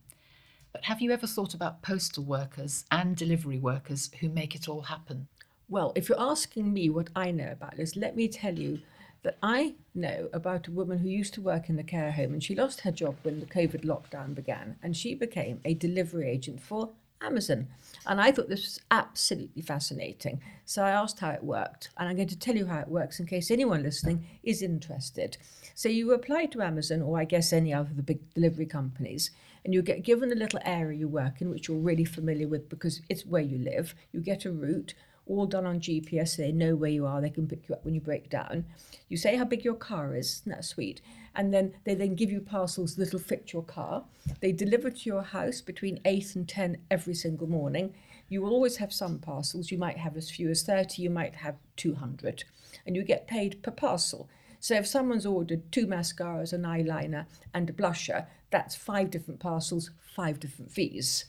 But 0.74 0.84
have 0.86 1.00
you 1.00 1.12
ever 1.12 1.26
thought 1.26 1.54
about 1.54 1.82
postal 1.82 2.26
workers 2.26 2.84
and 2.92 3.16
delivery 3.16 3.58
workers 3.58 4.12
who 4.20 4.28
make 4.28 4.56
it 4.56 4.68
all 4.68 4.82
happen? 4.82 5.30
Well, 5.70 5.94
if 5.96 6.10
you're 6.10 6.20
asking 6.20 6.74
me 6.74 6.90
what 6.90 7.10
I 7.16 7.32
know 7.32 7.50
about 7.50 7.78
this, 7.78 7.96
let 7.96 8.18
me 8.18 8.28
tell 8.28 8.60
you 8.60 8.82
that 9.24 9.38
I 9.42 9.76
know 9.96 10.28
about 10.34 10.68
a 10.68 10.72
woman 10.72 10.98
who 10.98 11.08
used 11.08 11.34
to 11.36 11.42
work 11.42 11.70
in 11.70 11.78
the 11.78 11.84
care 11.84 12.12
home 12.12 12.34
and 12.34 12.44
she 12.44 12.56
lost 12.56 12.82
her 12.82 12.92
job 12.92 13.16
when 13.24 13.40
the 13.40 13.46
COVID 13.46 13.86
lockdown 13.86 14.36
began 14.36 14.76
and 14.84 14.98
she 14.98 15.16
became 15.16 15.62
a 15.63 15.76
delivery 15.76 16.30
agent 16.30 16.62
for 16.62 16.90
Amazon. 17.22 17.68
And 18.06 18.22
I 18.22 18.32
thought 18.32 18.48
this 18.50 18.64
was 18.64 18.82
absolutely 18.92 19.62
fascinating. 19.62 20.42
So 20.66 20.84
I 20.84 20.92
asked 20.92 21.20
how 21.20 21.32
it 21.32 21.44
worked. 21.44 21.90
And 21.98 22.08
I'm 22.08 22.16
going 22.16 22.28
to 22.30 22.40
tell 22.40 22.56
you 22.56 22.68
how 22.68 22.80
it 22.80 22.88
works 22.88 23.20
in 23.20 23.26
case 23.26 23.52
anyone 23.52 23.84
listening 23.84 24.26
is 24.44 24.62
interested. 24.62 25.38
So 25.76 25.90
you 25.90 26.12
apply 26.14 26.46
to 26.48 26.62
Amazon, 26.62 27.02
or 27.02 27.20
I 27.20 27.26
guess 27.26 27.54
any 27.54 27.74
other 27.74 27.92
of 27.92 27.98
the 27.98 28.04
big 28.04 28.34
delivery 28.34 28.66
companies, 28.66 29.32
and 29.64 29.74
you 29.74 29.82
get 29.82 30.04
given 30.04 30.32
a 30.32 30.36
little 30.36 30.60
area 30.64 30.98
you 30.98 31.08
work 31.08 31.42
in, 31.42 31.50
which 31.50 31.68
you're 31.68 31.78
really 31.78 32.06
familiar 32.06 32.48
with 32.48 32.70
because 32.70 33.02
it's 33.10 33.26
where 33.26 33.42
you 33.42 33.58
live. 33.58 33.94
You 34.12 34.22
get 34.22 34.46
a 34.46 34.52
route, 34.52 34.94
all 35.28 35.46
done 35.46 35.66
on 35.66 35.80
GPS. 35.80 36.30
So 36.36 36.42
they 36.42 36.52
know 36.52 36.76
where 36.76 36.90
you 36.90 37.06
are. 37.06 37.22
They 37.22 37.30
can 37.30 37.48
pick 37.48 37.68
you 37.68 37.76
up 37.76 37.86
when 37.86 37.94
you 37.94 38.02
break 38.02 38.30
down. 38.30 38.66
You 39.10 39.18
say 39.18 39.36
how 39.36 39.46
big 39.46 39.63
your 39.63 39.76
car 39.76 40.16
is. 40.16 40.42
Isn't 40.42 40.52
that 40.52 40.66
sweet? 40.66 41.02
And 41.36 41.54
then 41.54 41.74
they 41.84 41.96
then 41.96 42.16
give 42.16 42.32
you 42.32 42.42
parcels 42.42 42.96
that'll 42.96 43.20
fit 43.20 43.54
your 43.54 43.63
car. 43.63 44.04
They 44.42 44.52
deliver 44.52 44.90
to 44.90 45.10
your 45.10 45.22
house 45.22 45.62
between 45.62 46.00
8 46.06 46.36
and 46.36 46.48
10 46.48 46.78
every 46.90 47.13
single 47.13 47.48
morning. 47.48 47.94
You 48.30 48.42
will 48.42 48.52
always 48.52 48.78
have 48.78 48.92
some 48.92 49.20
parcels. 49.20 49.72
You 49.72 49.78
might 49.78 49.98
have 49.98 50.18
as 50.18 50.30
few 50.30 50.50
as 50.50 50.63
30, 50.63 51.02
you 51.02 51.10
might 51.10 51.36
have 51.36 51.56
200. 51.78 52.44
And 52.86 52.96
you 52.96 53.04
get 53.04 53.28
paid 53.28 53.62
per 53.62 53.72
parcel. 53.72 54.30
So 54.60 54.76
if 54.76 54.88
someone's 54.88 55.26
ordered 55.26 55.72
two 55.72 55.86
mascaras, 55.86 56.52
an 56.52 56.63
eyeliner, 56.63 57.26
and 57.54 57.70
a 57.70 57.74
blusher, 57.74 58.26
that's 58.50 58.76
five 58.76 59.12
different 59.12 59.40
parcels, 59.40 59.92
five 60.16 60.40
different 60.40 60.72
fees 60.72 61.26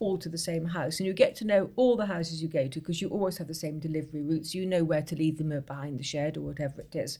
all 0.00 0.18
to 0.18 0.28
the 0.28 0.38
same 0.38 0.64
house. 0.64 0.98
And 0.98 1.06
you 1.06 1.12
get 1.12 1.36
to 1.36 1.46
know 1.46 1.70
all 1.76 1.96
the 1.96 2.06
houses 2.06 2.42
you 2.42 2.48
go 2.48 2.66
to 2.66 2.80
because 2.80 3.00
you 3.00 3.08
always 3.08 3.38
have 3.38 3.46
the 3.46 3.54
same 3.54 3.78
delivery 3.78 4.22
routes. 4.22 4.54
You 4.54 4.66
know 4.66 4.82
where 4.82 5.02
to 5.02 5.14
leave 5.14 5.38
them 5.38 5.58
behind 5.60 6.00
the 6.00 6.04
shed 6.04 6.36
or 6.36 6.40
whatever 6.40 6.80
it 6.80 6.96
is. 6.96 7.18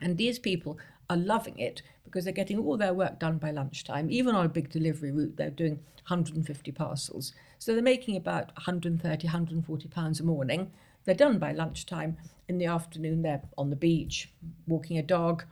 And 0.00 0.16
these 0.16 0.38
people 0.38 0.78
are 1.08 1.16
loving 1.16 1.58
it 1.58 1.82
because 2.04 2.24
they're 2.24 2.32
getting 2.32 2.58
all 2.58 2.76
their 2.76 2.94
work 2.94 3.20
done 3.20 3.38
by 3.38 3.50
lunchtime. 3.50 4.10
Even 4.10 4.34
on 4.34 4.46
a 4.46 4.48
big 4.48 4.70
delivery 4.70 5.12
route, 5.12 5.36
they're 5.36 5.50
doing 5.50 5.74
150 6.08 6.72
parcels. 6.72 7.32
So 7.58 7.72
they're 7.72 7.82
making 7.82 8.16
about 8.16 8.46
130, 8.56 9.26
140 9.26 9.88
pounds 9.88 10.20
a 10.20 10.24
morning. 10.24 10.72
They're 11.04 11.14
done 11.14 11.38
by 11.38 11.52
lunchtime. 11.52 12.16
In 12.48 12.58
the 12.58 12.66
afternoon, 12.66 13.22
they're 13.22 13.42
on 13.56 13.70
the 13.70 13.76
beach, 13.76 14.32
walking 14.66 14.98
a 14.98 15.02
dog, 15.02 15.44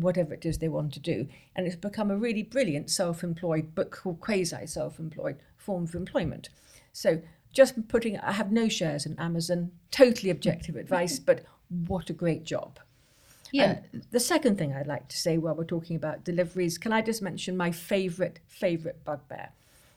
whatever 0.00 0.34
it 0.34 0.44
is 0.44 0.58
they 0.58 0.68
want 0.68 0.92
to 0.94 1.00
do. 1.00 1.28
And 1.54 1.66
it's 1.66 1.76
become 1.76 2.10
a 2.10 2.16
really 2.16 2.42
brilliant 2.42 2.90
self 2.90 3.22
employed, 3.22 3.74
but 3.74 3.90
quasi 3.90 4.66
self 4.66 4.98
employed 4.98 5.36
form 5.56 5.84
of 5.84 5.94
employment. 5.94 6.48
So 6.92 7.20
just 7.52 7.88
putting, 7.88 8.18
I 8.18 8.32
have 8.32 8.52
no 8.52 8.68
shares 8.68 9.06
in 9.06 9.18
Amazon, 9.18 9.72
totally 9.90 10.30
objective 10.30 10.76
advice, 10.84 11.18
but 11.18 11.44
what 11.68 12.10
a 12.10 12.14
great 12.14 12.44
job. 12.44 12.78
Yeah. 13.52 13.78
And 13.92 14.04
the 14.10 14.20
second 14.20 14.58
thing 14.58 14.72
I'd 14.72 14.86
like 14.86 15.08
to 15.08 15.16
say 15.16 15.38
while 15.38 15.54
we're 15.54 15.64
talking 15.64 15.96
about 15.96 16.24
deliveries, 16.24 16.78
can 16.78 16.92
I 16.92 17.02
just 17.02 17.22
mention 17.22 17.56
my 17.56 17.70
favourite, 17.70 18.40
favourite 18.46 19.04
bugbear? 19.04 19.50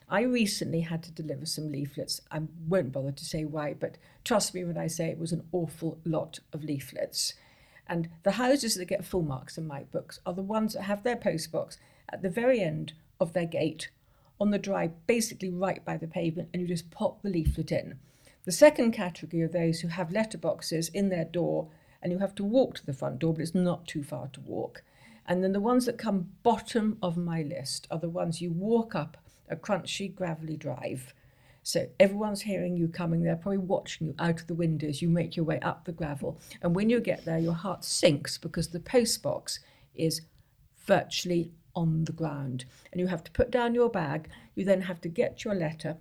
I 0.10 0.22
recently 0.24 0.82
had 0.82 1.04
to 1.04 1.12
deliver 1.12 1.46
some 1.46 1.72
leaflets. 1.72 2.20
I 2.30 2.42
won't 2.68 2.92
bother 2.92 3.14
to 3.14 3.26
say 3.26 3.46
why, 3.46 3.74
but 3.74 3.98
trust 4.26 4.54
me 4.54 4.66
when 4.66 4.78
I 4.78 4.88
say 4.88 5.10
it 5.10 5.18
was 5.18 5.32
an 5.32 5.48
awful 5.54 6.00
lot 6.04 6.40
of 6.52 6.64
leaflets. 6.66 7.34
And 7.92 8.08
the 8.24 8.32
houses 8.32 8.76
that 8.76 8.86
get 8.86 9.04
full 9.04 9.22
marks 9.22 9.58
in 9.58 9.68
my 9.68 9.84
books 9.84 10.22
are 10.26 10.34
the 10.34 10.42
ones 10.42 10.76
that 10.76 10.84
have 10.84 11.04
their 11.04 11.18
postbox 11.18 11.76
at 12.08 12.22
the 12.22 12.30
very 12.30 12.62
end 12.62 12.94
of 13.20 13.34
their 13.34 13.46
gate 13.46 13.90
on 14.40 14.52
the 14.52 14.58
drive, 14.58 14.94
basically 15.08 15.50
right 15.50 15.84
by 15.84 15.98
the 15.98 16.08
pavement, 16.08 16.48
and 16.54 16.62
you 16.62 16.70
just 16.70 16.90
pop 16.90 17.22
the 17.22 17.30
leaflet 17.30 17.70
in. 17.70 18.00
The 18.46 18.54
second 18.54 18.94
category 18.94 19.44
are 19.44 19.50
those 19.50 19.82
who 19.82 19.90
have 19.90 20.08
letterboxes 20.08 20.90
in 20.94 21.10
their 21.10 21.26
door 21.26 21.68
and 22.02 22.14
you 22.14 22.20
have 22.20 22.34
to 22.36 22.46
walk 22.46 22.76
to 22.76 22.86
the 22.86 22.94
front 22.94 23.20
door, 23.20 23.34
but 23.34 23.42
it's 23.42 23.54
not 23.54 23.90
too 23.90 24.04
far 24.04 24.30
to 24.30 24.40
walk. 24.40 24.84
And 25.26 25.44
then 25.44 25.52
the 25.52 25.60
ones 25.60 25.86
that 25.86 25.98
come 25.98 26.30
bottom 26.44 26.98
of 27.04 27.18
my 27.18 27.42
list 27.42 27.88
are 27.92 28.00
the 28.00 28.10
ones 28.10 28.40
you 28.40 28.52
walk 28.52 28.96
up 28.96 29.18
a 29.50 29.58
crunchy, 29.58 30.16
gravelly 30.16 30.56
drive 30.56 31.14
so 31.64 31.88
everyone's 32.00 32.42
hearing 32.42 32.76
you 32.76 32.88
coming. 32.88 33.22
They're 33.22 33.36
probably 33.36 33.60
watching 33.60 34.08
you 34.08 34.16
out 34.18 34.42
of 34.42 34.48
the 34.48 34.56
windows. 34.56 35.02
You 35.02 35.10
make 35.10 35.36
your 35.36 35.46
way 35.46 35.60
up 35.60 35.86
the 35.86 35.92
gravel. 35.92 36.40
And 36.62 36.76
when 36.76 36.90
you 36.90 37.00
get 37.00 37.24
there, 37.24 37.38
your 37.38 37.54
heart 37.54 37.84
sinks 37.86 38.38
because 38.38 38.70
the 38.70 38.80
post 38.80 39.22
box 39.22 39.60
is 39.94 40.22
virtually 40.86 41.52
on 41.76 42.06
the 42.06 42.12
ground. 42.12 42.66
And 42.92 43.00
you 43.00 43.08
have 43.08 43.24
to 43.26 43.32
put 43.32 43.52
down 43.52 43.76
your 43.76 43.90
bag. 43.90 44.30
You 44.56 44.66
then 44.66 44.82
have 44.82 45.02
to 45.02 45.10
get 45.10 45.46
your 45.46 45.54
letter 45.54 45.98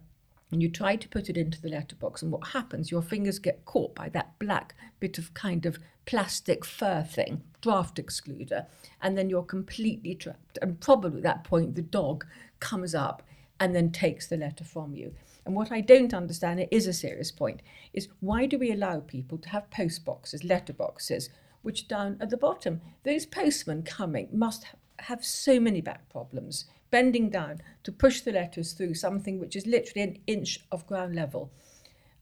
and 0.51 0.62
you 0.62 0.68
try 0.68 0.96
to 0.96 1.09
put 1.09 1.29
it 1.29 1.37
into 1.37 1.61
the 1.61 1.68
letterbox. 1.68 2.23
And 2.23 2.33
what 2.33 2.49
happens, 2.49 2.90
your 2.90 3.03
fingers 3.03 3.38
get 3.38 3.64
caught 3.64 3.94
by 3.94 4.09
that 4.11 4.38
black 4.38 4.75
bit 4.99 5.18
of 5.18 5.33
kind 5.35 5.64
of 5.66 5.79
plastic 6.07 6.64
fur 6.64 7.03
thing, 7.03 7.42
draft 7.61 7.96
excluder, 7.96 8.66
and 9.01 9.16
then 9.16 9.31
you're 9.31 9.42
completely 9.42 10.14
trapped. 10.14 10.59
And 10.61 10.81
probably 10.81 11.18
at 11.18 11.25
that 11.25 11.44
point, 11.44 11.77
the 11.77 11.83
dog 11.83 12.27
comes 12.59 12.94
up 12.94 13.23
and 13.61 13.77
then 13.77 13.92
takes 13.92 14.27
the 14.27 14.37
letter 14.37 14.64
from 14.64 14.96
you. 14.96 15.14
And 15.44 15.55
what 15.55 15.72
I 15.72 15.81
don't 15.81 16.14
understand, 16.14 16.61
it 16.61 16.68
is 16.70 16.87
a 16.87 16.92
serious 16.92 17.33
point, 17.33 17.62
is 17.92 18.09
why 18.20 18.46
do 18.46 18.59
we 18.59 18.72
allow 18.72 19.00
people 19.00 19.38
to 19.38 19.48
have 19.48 19.70
post 19.70 20.05
boxes, 20.05 20.44
letter 20.44 20.72
boxes, 20.72 21.31
which 21.62 21.88
down 21.88 22.16
at 22.20 22.31
the 22.31 22.37
bottom, 22.37 22.81
those 23.05 23.26
postmen 23.26 23.83
coming 23.83 24.29
must 24.33 24.66
have 25.00 25.24
so 25.24 25.59
many 25.59 25.81
back 25.81 26.09
problems, 26.11 26.66
bending 26.90 27.31
down 27.31 27.61
to 27.85 27.92
push 27.92 28.20
the 28.20 28.33
letters 28.33 28.72
through 28.72 28.94
something 28.94 29.38
which 29.38 29.57
is 29.57 29.66
literally 29.66 30.03
an 30.03 30.18
inch 30.26 30.61
of 30.70 30.87
ground 30.87 31.14
level. 31.14 31.50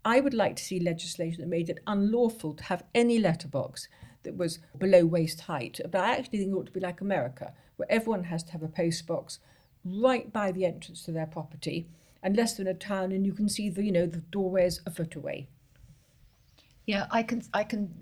I 0.05 0.21
would 0.21 0.35
like 0.35 0.57
to 0.57 0.65
see 0.65 0.81
legislation 0.81 1.41
that 1.41 1.49
made 1.49 1.69
it 1.69 1.81
unlawful 1.87 2.55
to 2.55 2.65
have 2.65 2.85
any 2.95 3.19
letterbox 3.19 3.89
that 4.23 4.37
was 4.37 4.59
below 4.79 5.05
waist 5.05 5.43
height. 5.43 5.81
But 5.91 6.01
I 6.01 6.17
actually 6.17 6.39
think 6.39 6.53
it 6.53 6.55
ought 6.55 6.67
to 6.67 6.73
be 6.73 6.81
like 6.81 7.01
America, 7.01 7.53
where 7.77 7.91
everyone 7.91 8.25
has 8.25 8.43
to 8.45 8.53
have 8.53 8.63
a 8.63 8.69
post 8.69 9.07
box 9.07 9.39
right 9.85 10.33
by 10.33 10.53
the 10.53 10.65
entrance 10.65 11.05
to 11.05 11.13
their 11.13 11.27
property 11.27 11.89
and 12.23 12.37
less 12.37 12.57
than 12.57 12.67
a 12.67 12.75
town, 12.75 13.13
and 13.13 13.25
you 13.25 13.33
can 13.33 13.49
see 13.49 13.69
the 13.69 13.85
you 13.85 13.93
know 13.93 14.07
the 14.07 14.23
doorways 14.31 14.81
a 14.87 14.91
foot 14.91 15.15
away. 15.15 15.49
Yeah, 16.87 17.07
I 17.11 17.23
can 17.23 17.43
I 17.53 17.65
can 17.65 17.95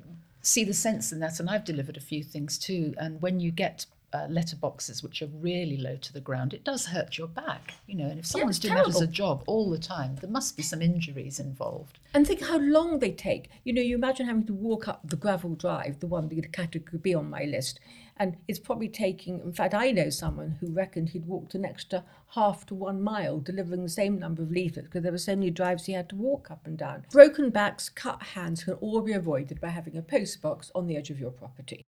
see 0.42 0.64
the 0.64 0.74
sense 0.74 1.12
in 1.12 1.20
that, 1.20 1.40
and 1.40 1.50
I've 1.50 1.64
delivered 1.64 1.96
a 1.96 2.00
few 2.00 2.22
things 2.22 2.58
too. 2.58 2.94
And 2.98 3.20
when 3.20 3.40
you 3.40 3.50
get 3.50 3.86
uh, 4.12 4.26
letterboxes 4.28 5.02
which 5.02 5.20
are 5.20 5.26
really 5.26 5.76
low 5.76 5.96
to 5.96 6.12
the 6.12 6.20
ground, 6.20 6.54
it 6.54 6.64
does 6.64 6.86
hurt 6.86 7.18
your 7.18 7.26
back, 7.26 7.74
you 7.86 7.94
know. 7.94 8.06
And 8.06 8.18
if 8.18 8.26
someone's 8.26 8.58
yeah, 8.58 8.70
doing 8.70 8.74
terrible. 8.76 8.92
that 8.92 9.02
as 9.02 9.08
a 9.08 9.12
job 9.12 9.44
all 9.46 9.70
the 9.70 9.78
time, 9.78 10.16
there 10.16 10.30
must 10.30 10.56
be 10.56 10.62
some 10.62 10.80
injuries 10.80 11.40
involved. 11.40 11.98
And 12.14 12.26
think 12.26 12.42
how 12.42 12.58
long 12.58 12.98
they 12.98 13.10
take. 13.10 13.50
You 13.64 13.72
know, 13.72 13.82
you 13.82 13.96
imagine 13.96 14.26
having 14.26 14.46
to 14.46 14.54
walk 14.54 14.88
up 14.88 15.00
the 15.04 15.16
gravel 15.16 15.54
drive, 15.54 16.00
the 16.00 16.06
one 16.06 16.28
the 16.28 16.40
category 16.42 16.98
be 16.98 17.14
on 17.14 17.28
my 17.28 17.44
list, 17.44 17.80
and 18.16 18.36
it's 18.48 18.58
probably 18.58 18.88
taking. 18.88 19.40
In 19.40 19.52
fact, 19.52 19.74
I 19.74 19.90
know 19.90 20.10
someone 20.10 20.56
who 20.60 20.72
reckoned 20.72 21.10
he'd 21.10 21.26
walked 21.26 21.54
an 21.54 21.64
extra 21.64 22.04
half 22.28 22.64
to 22.66 22.74
one 22.74 23.02
mile 23.02 23.40
delivering 23.40 23.82
the 23.82 23.88
same 23.88 24.18
number 24.18 24.42
of 24.42 24.50
leaflets 24.50 24.88
because 24.88 25.02
there 25.02 25.12
were 25.12 25.18
so 25.18 25.36
many 25.36 25.50
drives 25.50 25.86
he 25.86 25.92
had 25.92 26.08
to 26.10 26.16
walk 26.16 26.50
up 26.50 26.66
and 26.66 26.78
down. 26.78 27.04
Broken 27.10 27.50
backs, 27.50 27.88
cut 27.88 28.22
hands 28.22 28.64
can 28.64 28.74
all 28.74 29.00
be 29.00 29.12
avoided 29.12 29.60
by 29.60 29.68
having 29.68 29.96
a 29.96 30.02
post 30.02 30.40
box 30.40 30.70
on 30.74 30.86
the 30.86 30.96
edge 30.96 31.10
of 31.10 31.20
your 31.20 31.30
property. 31.30 31.84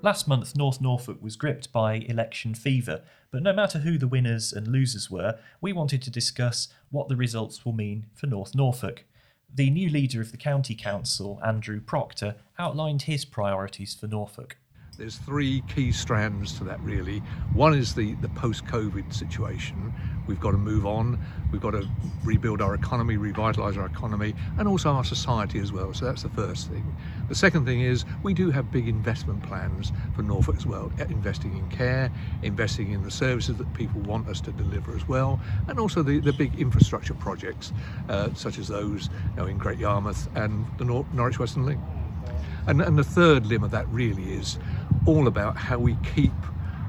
Last 0.00 0.28
month, 0.28 0.56
North 0.56 0.80
Norfolk 0.80 1.20
was 1.20 1.34
gripped 1.34 1.72
by 1.72 1.94
election 1.94 2.54
fever, 2.54 3.02
but 3.32 3.42
no 3.42 3.52
matter 3.52 3.80
who 3.80 3.98
the 3.98 4.06
winners 4.06 4.52
and 4.52 4.68
losers 4.68 5.10
were, 5.10 5.40
we 5.60 5.72
wanted 5.72 6.02
to 6.02 6.10
discuss 6.10 6.68
what 6.90 7.08
the 7.08 7.16
results 7.16 7.64
will 7.64 7.72
mean 7.72 8.06
for 8.14 8.28
North 8.28 8.54
Norfolk. 8.54 9.04
The 9.52 9.70
new 9.70 9.88
leader 9.90 10.20
of 10.20 10.30
the 10.30 10.36
county 10.36 10.76
council, 10.76 11.40
Andrew 11.44 11.80
Proctor, 11.80 12.36
outlined 12.60 13.02
his 13.02 13.24
priorities 13.24 13.92
for 13.92 14.06
Norfolk. 14.06 14.56
There's 14.96 15.16
three 15.16 15.62
key 15.62 15.90
strands 15.90 16.56
to 16.58 16.64
that 16.64 16.80
really. 16.80 17.18
One 17.52 17.74
is 17.74 17.92
the, 17.92 18.14
the 18.16 18.28
post-COVID 18.30 19.12
situation. 19.12 19.92
We've 20.28 20.38
got 20.38 20.52
to 20.52 20.58
move 20.58 20.86
on. 20.86 21.18
We've 21.50 21.60
got 21.60 21.72
to 21.72 21.88
rebuild 22.22 22.60
our 22.60 22.74
economy, 22.74 23.16
revitalise 23.16 23.78
our 23.78 23.86
economy, 23.86 24.34
and 24.58 24.68
also 24.68 24.90
our 24.90 25.04
society 25.04 25.58
as 25.58 25.72
well. 25.72 25.94
So 25.94 26.04
that's 26.04 26.22
the 26.22 26.28
first 26.28 26.68
thing. 26.68 26.94
The 27.28 27.34
second 27.34 27.64
thing 27.64 27.80
is 27.80 28.04
we 28.22 28.34
do 28.34 28.50
have 28.50 28.70
big 28.70 28.86
investment 28.86 29.42
plans 29.42 29.90
for 30.12 30.22
Norfolk 30.22 30.56
as 30.56 30.66
well, 30.66 30.92
investing 31.08 31.56
in 31.56 31.68
care, 31.68 32.12
investing 32.42 32.92
in 32.92 33.02
the 33.02 33.10
services 33.10 33.56
that 33.56 33.72
people 33.72 34.02
want 34.02 34.28
us 34.28 34.40
to 34.42 34.52
deliver 34.52 34.94
as 34.94 35.08
well, 35.08 35.40
and 35.66 35.80
also 35.80 36.02
the, 36.02 36.20
the 36.20 36.32
big 36.34 36.54
infrastructure 36.56 37.14
projects 37.14 37.72
uh, 38.10 38.28
such 38.34 38.58
as 38.58 38.68
those 38.68 39.08
you 39.08 39.42
know, 39.42 39.46
in 39.46 39.56
Great 39.56 39.78
Yarmouth 39.78 40.28
and 40.36 40.66
the 40.76 40.84
Nor- 40.84 41.06
Norwich 41.12 41.38
Western 41.38 41.64
Link. 41.64 41.80
And, 42.66 42.82
and 42.82 42.98
the 42.98 43.04
third 43.04 43.46
limb 43.46 43.64
of 43.64 43.70
that 43.70 43.88
really 43.88 44.34
is 44.34 44.58
all 45.06 45.26
about 45.26 45.56
how 45.56 45.78
we 45.78 45.96
keep 46.14 46.34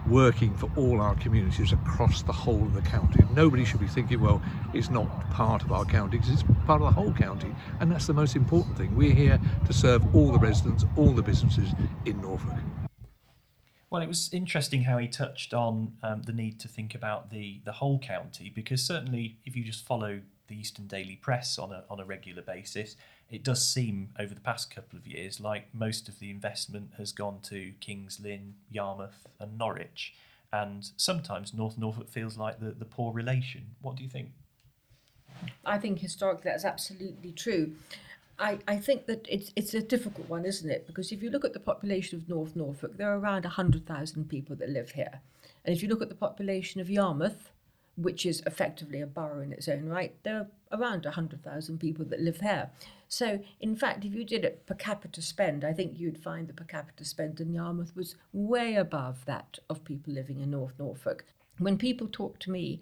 working 0.10 0.54
for 0.56 0.70
all 0.76 1.00
our 1.02 1.16
communities 1.16 1.72
across 1.72 2.24
the 2.24 2.32
whole 2.32 2.64
of 2.64 2.74
the 2.74 2.82
county. 2.82 3.24
Nobody 3.34 3.64
should 3.64 3.80
be 3.80 3.88
thinking, 3.88 4.20
well, 4.20 4.42
it's 4.74 4.90
not 4.90 5.08
part 5.30 5.64
of 5.64 5.72
our 5.72 5.86
county, 5.86 6.18
because 6.18 6.34
it's 6.34 6.44
part 6.66 6.82
of 6.82 6.88
the 6.88 7.02
whole 7.02 7.14
county. 7.14 7.54
And 7.80 7.92
that's 7.92 8.08
the 8.08 8.14
most 8.14 8.36
important 8.36 8.78
thing. 8.78 8.96
We're 8.96 9.14
here 9.14 9.40
to 9.66 9.74
serve 9.74 10.16
all 10.16 10.32
the 10.32 10.40
residents, 10.40 10.86
all 10.98 11.12
the 11.12 11.22
businesses 11.22 11.70
in 12.06 12.22
Norfolk. 12.22 12.58
Well, 13.90 14.02
it 14.02 14.08
was 14.08 14.30
interesting 14.32 14.84
how 14.84 14.98
he 15.00 15.08
touched 15.08 15.54
on 15.54 15.94
um, 16.04 16.22
the 16.24 16.34
need 16.34 16.60
to 16.60 16.68
think 16.68 16.94
about 16.94 17.32
the, 17.32 17.62
the 17.66 17.72
whole 17.72 17.98
county, 18.00 18.52
because 18.54 18.84
certainly 18.84 19.38
if 19.46 19.56
you 19.56 19.64
just 19.64 19.86
follow 19.86 20.22
the 20.50 20.60
Eastern 20.60 20.88
Daily 20.88 21.16
Press 21.16 21.58
on 21.58 21.72
a, 21.72 21.84
on 21.90 22.00
a 22.00 22.06
regular 22.06 22.42
basis, 22.42 22.96
it 23.30 23.44
does 23.44 23.66
seem 23.66 24.10
over 24.20 24.34
the 24.34 24.42
past 24.42 24.74
couple 24.74 24.98
of 24.98 25.08
years 25.08 25.40
like 25.40 25.74
most 25.74 26.10
of 26.10 26.20
the 26.20 26.30
investment 26.30 26.92
has 26.98 27.12
gone 27.12 27.40
to 27.44 27.72
Kings 27.80 28.20
Lynn, 28.22 28.56
Yarmouth, 28.70 29.28
and 29.40 29.58
Norwich. 29.58 30.14
And 30.52 30.90
sometimes 30.98 31.54
North 31.54 31.78
Norfolk 31.78 32.10
feels 32.10 32.38
like 32.38 32.60
the, 32.60 32.72
the 32.72 32.86
poor 32.86 33.14
relation. 33.14 33.76
What 33.82 33.96
do 33.96 34.04
you 34.04 34.10
think? 34.10 34.32
I 35.64 35.78
think 35.78 36.00
historically 36.00 36.52
that's 36.52 36.66
absolutely 36.66 37.32
true. 37.32 37.76
I, 38.40 38.60
I 38.68 38.78
think 38.78 39.06
that 39.06 39.28
it's 39.30 39.52
it's 39.56 39.74
a 39.74 39.82
difficult 39.82 40.28
one, 40.28 40.46
isn't 40.46 40.70
it? 40.70 40.88
Because 40.88 41.12
if 41.12 41.22
you 41.22 41.30
look 41.30 41.46
at 41.46 41.54
the 41.54 41.60
population 41.60 42.18
of 42.18 42.28
North 42.28 42.56
Norfolk, 42.56 42.98
there 42.98 43.12
are 43.12 43.20
around 43.20 43.44
100,000 43.44 44.30
people 44.30 44.56
that 44.56 44.70
live 44.70 44.92
here. 44.92 45.22
And 45.66 45.76
if 45.76 45.84
you 45.84 45.90
look 45.90 46.02
at 46.02 46.10
the 46.10 46.16
population 46.16 46.82
of 46.82 46.90
Yarmouth, 46.90 47.52
which 48.02 48.26
is 48.26 48.42
effectively 48.46 49.02
a 49.02 49.08
borough 49.08 49.42
in 49.42 49.52
its 49.52 49.68
own 49.68 49.86
right, 49.86 50.16
there 50.24 50.38
are 50.38 50.80
around 50.80 51.04
100,000 51.04 51.80
people 51.80 52.06
that 52.06 52.22
live 52.22 52.40
here. 52.40 52.70
So, 53.08 53.40
in 53.60 53.76
fact, 53.76 54.06
if 54.06 54.14
you 54.14 54.24
did 54.24 54.46
it 54.46 54.66
per 54.66 54.76
capita 54.76 55.22
spend, 55.22 55.66
I 55.66 55.74
think 55.74 56.00
you'd 56.00 56.24
find 56.24 56.48
the 56.48 56.54
per 56.54 56.64
capita 56.64 57.04
spend 57.04 57.40
in 57.42 57.54
Yarmouth 57.54 57.96
was 57.96 58.16
way 58.32 58.76
above 58.76 59.26
that 59.26 59.60
of 59.70 59.84
people 59.84 60.14
living 60.14 60.40
in 60.40 60.52
North 60.52 60.74
Norfolk. 60.80 61.26
When 61.58 61.78
people 61.78 62.08
talk 62.10 62.40
to 62.40 62.52
me, 62.52 62.82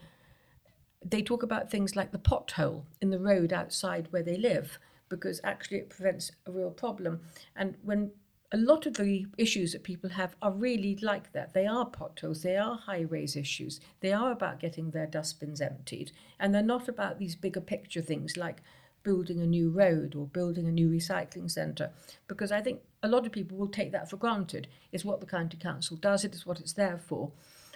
they 1.04 1.22
talk 1.22 1.44
about 1.44 1.72
things 1.72 1.96
like 1.96 2.12
the 2.12 2.20
pothole 2.20 2.84
in 3.02 3.10
the 3.10 3.20
road 3.20 3.54
outside 3.54 4.08
where 4.12 4.24
they 4.24 4.38
live, 4.38 4.78
because 5.10 5.40
actually 5.44 5.78
it 5.78 5.90
prevents 5.90 6.32
a 6.46 6.52
real 6.52 6.72
problem. 6.72 7.22
And 7.56 7.76
when 7.82 8.12
a 8.52 8.58
lot 8.58 8.86
of 8.86 8.94
the 8.94 9.26
issues 9.38 9.74
that 9.74 9.84
people 9.84 10.12
have 10.12 10.36
are 10.42 10.52
really 10.52 10.98
like 11.02 11.34
that. 11.34 11.54
They 11.54 11.68
are 11.68 11.86
potholes, 11.86 12.44
they 12.44 12.56
are 12.56 12.78
highways 12.78 13.36
issues, 13.36 13.82
they 14.00 14.14
are 14.14 14.32
about 14.32 14.60
getting 14.60 14.92
their 14.92 15.06
dustbins 15.06 15.60
emptied, 15.60 16.12
and 16.40 16.56
they're 16.56 16.64
not 16.64 16.88
about 16.88 17.20
these 17.20 17.36
bigger 17.36 17.60
picture 17.60 18.02
things 18.02 18.38
like 18.38 18.62
building 19.04 19.42
a 19.42 19.46
new 19.46 19.70
road 19.70 20.16
or 20.16 20.26
building 20.28 20.68
a 20.68 20.72
new 20.72 20.90
recycling 20.90 21.52
centre. 21.52 21.92
Because 22.28 22.52
I 22.52 22.62
think 22.62 22.82
a 23.04 23.08
lot 23.08 23.26
of 23.26 23.32
people 23.32 23.58
will 23.58 23.68
take 23.68 23.92
that 23.92 24.10
for 24.10 24.18
granted. 24.18 24.68
It's 24.92 25.06
what 25.06 25.20
the 25.20 25.26
county 25.26 25.58
council 25.58 25.98
does, 25.98 26.24
it 26.24 26.34
is 26.34 26.46
what 26.46 26.60
it's 26.60 26.74
there 26.74 26.98
for. 26.98 27.32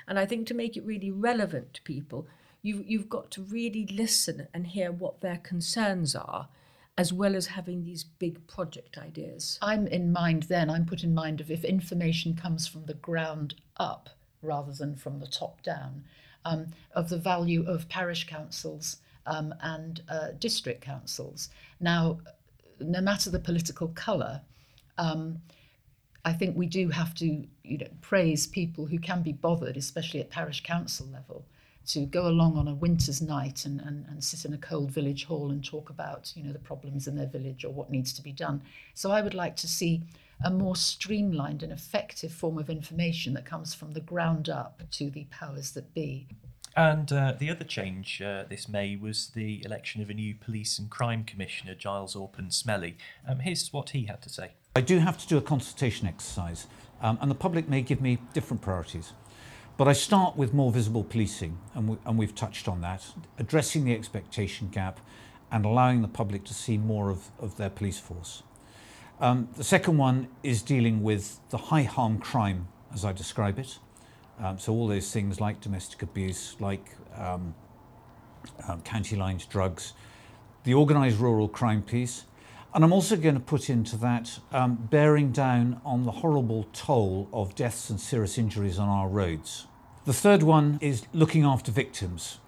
And 0.08 0.18
I 0.18 0.26
think 0.26 0.48
to 0.48 0.54
make 0.54 0.78
it 0.78 0.86
really 0.86 1.12
relevant 1.12 1.74
to 1.76 1.82
people, 1.84 2.28
you've, 2.62 2.86
you've 2.86 3.10
got 3.10 3.30
to 3.32 3.44
really 3.44 3.88
listen 3.92 4.48
and 4.54 4.68
hear 4.68 4.92
what 4.92 5.22
their 5.22 5.38
concerns 5.38 6.16
are 6.16 6.48
as 6.98 7.14
well 7.14 7.36
as 7.36 7.48
having 7.48 7.84
these 7.84 8.04
big 8.04 8.46
project 8.48 8.98
ideas. 8.98 9.58
I'm 9.62 9.88
in 9.88 10.12
mind 10.12 10.44
then, 10.44 10.70
I'm 10.70 10.86
put 10.86 11.04
in 11.04 11.14
mind 11.14 11.42
of 11.42 11.50
if 11.50 11.64
information 11.64 12.36
comes 12.36 12.68
from 12.68 12.86
the 12.86 12.94
ground 12.94 13.56
up 13.78 14.10
rather 14.42 14.72
than 14.74 14.96
from 14.96 15.20
the 15.20 15.28
top 15.28 15.62
down, 15.64 16.04
um, 16.46 16.68
of 16.94 17.10
the 17.10 17.18
value 17.18 17.64
of 17.68 17.88
parish 17.90 18.28
councils 18.28 18.98
um, 19.26 19.54
and 19.62 20.02
uh, 20.10 20.30
district 20.40 20.82
councils. 20.82 21.50
Now, 21.80 22.20
no 22.80 23.02
matter 23.02 23.30
the 23.30 23.40
political 23.40 23.90
colour, 23.90 24.42
um, 24.98 25.42
I 26.26 26.34
think 26.34 26.56
we 26.56 26.66
do 26.66 26.90
have 26.90 27.16
to 27.16 27.48
you 27.64 27.78
know, 27.78 27.88
praise 28.02 28.48
people 28.48 28.86
who 28.86 29.00
can 29.00 29.22
be 29.22 29.34
bothered, 29.34 29.78
especially 29.78 30.20
at 30.20 30.30
parish 30.30 30.62
council 30.64 31.08
level, 31.12 31.46
to 31.88 32.06
go 32.06 32.28
along 32.28 32.58
on 32.58 32.68
a 32.68 32.74
winter's 32.74 33.22
night 33.22 33.66
and, 33.66 33.82
and, 33.82 34.06
and 34.08 34.24
sit 34.24 34.46
in 34.46 34.54
a 34.54 34.58
cold 34.58 34.92
village 34.92 35.26
hall 35.26 35.52
and 35.52 35.64
talk 35.64 35.90
about 35.90 36.32
you 36.36 36.44
know 36.44 36.54
the 36.54 36.60
problems 36.60 37.08
in 37.08 37.16
their 37.16 37.28
village 37.28 37.66
or 37.66 37.74
what 37.74 37.90
needs 37.90 38.14
to 38.14 38.22
be 38.22 38.32
done. 38.32 38.62
So 38.94 39.12
I 39.12 39.22
would 39.22 39.34
like 39.34 39.56
to 39.58 39.68
see 39.68 40.04
a 40.44 40.50
more 40.50 40.76
streamlined 40.76 41.64
and 41.64 41.72
effective 41.72 42.32
form 42.32 42.58
of 42.58 42.70
information 42.70 43.34
that 43.34 43.46
comes 43.46 43.74
from 43.74 43.94
the 43.94 44.00
ground 44.00 44.50
up 44.50 44.82
to 44.92 45.10
the 45.10 45.26
powers 45.26 45.72
that 45.72 45.94
be. 45.94 46.28
And 46.76 47.12
uh, 47.12 47.34
the 47.38 47.50
other 47.50 47.66
change 47.66 48.22
uh, 48.22 48.46
this 48.48 48.70
May 48.70 48.96
was 48.96 49.30
the 49.30 49.64
election 49.66 50.02
of 50.02 50.10
a 50.10 50.14
new 50.14 50.34
police 50.34 50.80
and 50.80 50.90
crime 50.90 51.26
commissioner, 51.26 51.76
Giles 51.76 52.16
Orpen 52.16 52.50
Smellie. 52.50 52.96
Um, 53.28 53.40
here's 53.40 53.74
what 53.74 53.90
he 53.90 54.06
had 54.06 54.22
to 54.22 54.30
say. 54.30 54.52
I 54.76 54.82
do 54.82 55.00
have 55.00 55.18
to 55.18 55.28
do 55.28 55.38
a 55.38 55.42
consultation 55.42 56.08
exercise, 56.08 56.68
um, 57.02 57.18
and 57.22 57.30
the 57.30 57.36
public 57.36 57.68
may 57.68 57.82
give 57.82 58.00
me 58.00 58.20
different 58.34 58.62
priorities. 58.62 59.12
But 59.78 59.88
I 59.88 59.94
start 59.94 60.38
with 60.38 60.54
more 60.54 60.72
visible 60.72 61.04
policing, 61.04 61.58
and, 61.74 61.88
we, 61.88 61.98
and 62.06 62.18
we've 62.18 62.36
touched 62.36 62.68
on 62.68 62.82
that, 62.82 63.04
addressing 63.40 63.86
the 63.86 63.94
expectation 63.94 64.70
gap 64.70 65.00
and 65.52 65.66
allowing 65.66 66.02
the 66.02 66.08
public 66.08 66.44
to 66.46 66.54
see 66.54 66.78
more 66.78 67.10
of, 67.10 67.30
of 67.40 67.58
their 67.58 67.70
police 67.70 68.00
force. 68.00 68.44
Um, 69.20 69.50
the 69.56 69.64
second 69.64 69.98
one 69.98 70.28
is 70.44 70.62
dealing 70.62 71.04
with 71.04 71.40
the 71.50 71.58
high 71.58 71.84
harm 71.84 72.20
crime, 72.20 72.68
as 72.94 73.06
I 73.06 73.12
describe 73.12 73.60
it. 73.60 73.80
Um, 74.40 74.58
so 74.58 74.74
all 74.74 74.88
those 74.88 75.12
things 75.12 75.40
like 75.40 75.62
domestic 75.62 76.02
abuse, 76.02 76.56
like 76.60 76.96
um, 77.18 77.54
um, 78.68 78.82
county 78.82 79.16
lines 79.16 79.46
drugs, 79.46 79.94
the 80.64 80.74
organised 80.74 81.20
rural 81.20 81.48
crime 81.48 81.82
piece. 81.82 82.26
And 82.74 82.86
I'm 82.86 82.94
also 82.94 83.18
going 83.18 83.36
to 83.36 83.42
put 83.42 83.70
into 83.70 83.98
that 83.98 84.40
um, 84.54 84.76
bearing 84.90 85.32
down 85.32 85.82
on 85.84 86.06
the 86.06 86.12
horrible 86.12 86.68
toll 86.72 87.28
of 87.34 87.54
deaths 87.54 87.90
and 87.90 88.00
serious 88.00 88.38
injuries 88.38 88.80
on 88.80 88.88
our 88.88 89.10
roads. 89.10 89.68
The 90.06 90.14
third 90.14 90.42
one 90.42 90.80
is 90.82 91.06
looking 91.12 91.44
after 91.44 91.70
victims. 91.72 92.40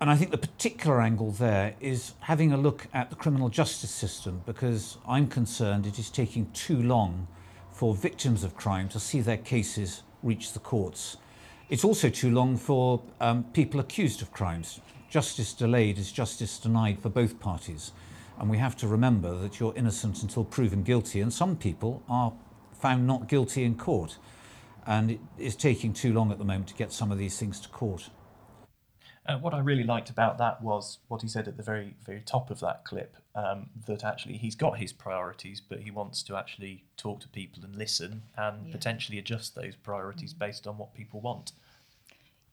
And 0.00 0.10
I 0.10 0.16
think 0.16 0.32
the 0.32 0.38
particular 0.38 1.00
angle 1.00 1.30
there 1.30 1.76
is 1.80 2.14
having 2.20 2.52
a 2.52 2.56
look 2.56 2.88
at 2.92 3.10
the 3.10 3.16
criminal 3.16 3.48
justice 3.48 3.92
system 3.92 4.42
because 4.44 4.98
I'm 5.06 5.28
concerned 5.28 5.86
it 5.86 6.00
is 6.00 6.10
taking 6.10 6.50
too 6.50 6.82
long 6.82 7.28
for 7.70 7.94
victims 7.94 8.42
of 8.42 8.56
crime 8.56 8.88
to 8.88 8.98
see 8.98 9.20
their 9.20 9.36
cases 9.36 10.02
reach 10.24 10.52
the 10.52 10.58
courts. 10.58 11.16
It's 11.70 11.84
also 11.84 12.10
too 12.10 12.32
long 12.32 12.56
for 12.56 13.00
um, 13.20 13.44
people 13.52 13.78
accused 13.78 14.20
of 14.20 14.32
crimes. 14.32 14.80
Justice 15.08 15.54
delayed 15.54 15.98
is 15.98 16.10
justice 16.10 16.58
denied 16.58 16.98
for 16.98 17.08
both 17.08 17.38
parties. 17.38 17.92
And 18.38 18.50
we 18.50 18.58
have 18.58 18.76
to 18.76 18.88
remember 18.88 19.36
that 19.38 19.60
you're 19.60 19.74
innocent 19.76 20.22
until 20.22 20.44
proven 20.44 20.82
guilty, 20.82 21.20
and 21.20 21.32
some 21.32 21.56
people 21.56 22.02
are 22.08 22.32
found 22.72 23.06
not 23.06 23.28
guilty 23.28 23.64
in 23.64 23.76
court 23.76 24.18
and 24.86 25.12
it 25.12 25.20
is 25.38 25.56
taking 25.56 25.92
too 25.92 26.12
long 26.12 26.32
at 26.32 26.38
the 26.38 26.44
moment 26.44 26.68
to 26.68 26.74
get 26.74 26.92
some 26.92 27.12
of 27.12 27.18
these 27.18 27.38
things 27.38 27.60
to 27.60 27.68
court. 27.68 28.10
Uh, 29.24 29.38
what 29.38 29.54
I 29.54 29.60
really 29.60 29.84
liked 29.84 30.10
about 30.10 30.38
that 30.38 30.60
was 30.62 30.98
what 31.06 31.22
he 31.22 31.28
said 31.28 31.46
at 31.46 31.56
the 31.56 31.62
very, 31.62 31.94
very 32.04 32.22
top 32.22 32.50
of 32.50 32.58
that 32.58 32.84
clip 32.84 33.16
um, 33.36 33.70
that 33.86 34.02
actually 34.02 34.36
he's 34.36 34.56
got 34.56 34.78
his 34.78 34.92
priorities, 34.92 35.60
but 35.60 35.80
he 35.80 35.92
wants 35.92 36.24
to 36.24 36.36
actually 36.36 36.84
talk 36.96 37.20
to 37.20 37.28
people 37.28 37.62
and 37.62 37.76
listen 37.76 38.22
and 38.36 38.66
yeah. 38.66 38.72
potentially 38.72 39.18
adjust 39.18 39.54
those 39.54 39.76
priorities 39.76 40.32
mm-hmm. 40.32 40.46
based 40.46 40.66
on 40.66 40.76
what 40.76 40.92
people 40.92 41.20
want. 41.20 41.52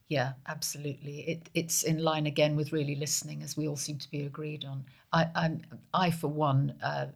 Yeah, 0.10 0.34
absolutely. 0.48 1.20
It, 1.22 1.50
it's 1.54 1.84
in 1.84 2.00
line 2.00 2.26
again 2.26 2.56
with 2.56 2.74
really 2.74 2.96
listening, 2.96 3.44
as 3.44 3.56
we 3.56 3.68
all 3.68 3.78
seem 3.78 3.98
to 4.00 4.12
be 4.12 4.26
agreed 4.26 4.66
on. 4.66 4.84
I, 5.14 5.28
I'm, 5.36 5.62
I 5.94 6.12
for 6.12 6.28
one, 6.28 6.76
uh, 6.84 7.08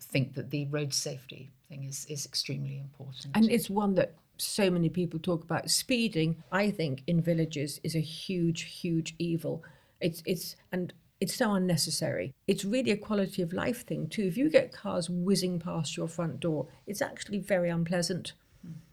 think 0.00 0.34
that 0.34 0.50
the 0.50 0.66
road 0.66 0.92
safety 0.92 1.50
thing 1.68 1.84
is, 1.84 2.06
is 2.08 2.24
extremely 2.24 2.78
important. 2.78 3.36
And 3.36 3.50
it's 3.50 3.68
one 3.68 3.94
that 3.94 4.14
so 4.36 4.70
many 4.70 4.88
people 4.88 5.20
talk 5.20 5.44
about 5.44 5.70
speeding 5.70 6.42
i 6.50 6.70
think 6.70 7.02
in 7.06 7.20
villages 7.20 7.80
is 7.84 7.94
a 7.94 8.00
huge 8.00 8.62
huge 8.62 9.14
evil 9.18 9.62
it's 10.00 10.22
it's 10.26 10.56
and 10.72 10.92
it's 11.20 11.34
so 11.34 11.52
unnecessary 11.54 12.34
it's 12.48 12.64
really 12.64 12.90
a 12.90 12.96
quality 12.96 13.42
of 13.42 13.52
life 13.52 13.86
thing 13.86 14.08
too 14.08 14.24
if 14.24 14.36
you 14.36 14.50
get 14.50 14.72
cars 14.72 15.08
whizzing 15.08 15.60
past 15.60 15.96
your 15.96 16.08
front 16.08 16.40
door 16.40 16.66
it's 16.86 17.00
actually 17.00 17.38
very 17.38 17.70
unpleasant 17.70 18.32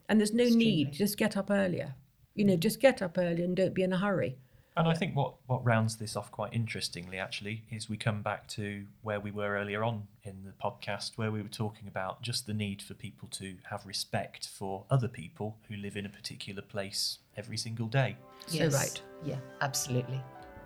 and 0.09 0.19
there's 0.19 0.33
no 0.33 0.43
Extremely. 0.43 0.65
need 0.65 0.91
just 0.91 1.17
get 1.17 1.35
up 1.35 1.49
earlier 1.49 1.95
you 2.41 2.47
know 2.47 2.55
just 2.57 2.79
get 2.79 3.01
up 3.01 3.17
early 3.19 3.43
and 3.43 3.55
don't 3.55 3.75
be 3.75 3.83
in 3.83 3.93
a 3.93 3.97
hurry 3.97 4.35
And 4.77 4.87
I 4.87 4.93
think 4.93 5.15
what, 5.17 5.33
what 5.47 5.63
rounds 5.65 5.97
this 5.97 6.15
off 6.15 6.31
quite 6.31 6.53
interestingly, 6.53 7.17
actually, 7.17 7.63
is 7.69 7.89
we 7.89 7.97
come 7.97 8.21
back 8.21 8.47
to 8.55 8.85
where 9.01 9.19
we 9.19 9.29
were 9.29 9.57
earlier 9.57 9.83
on 9.83 10.07
in 10.23 10.45
the 10.45 10.53
podcast, 10.63 11.17
where 11.17 11.29
we 11.29 11.41
were 11.41 11.49
talking 11.49 11.89
about 11.89 12.21
just 12.21 12.47
the 12.47 12.53
need 12.53 12.81
for 12.81 12.93
people 12.93 13.27
to 13.31 13.55
have 13.69 13.85
respect 13.85 14.47
for 14.47 14.85
other 14.89 15.09
people 15.09 15.57
who 15.67 15.75
live 15.75 15.97
in 15.97 16.05
a 16.05 16.09
particular 16.09 16.61
place 16.61 17.19
every 17.35 17.57
single 17.57 17.87
day. 17.87 18.15
Yes. 18.47 18.71
So 18.71 18.79
right. 18.79 19.01
Yeah, 19.25 19.39
absolutely. 19.59 20.21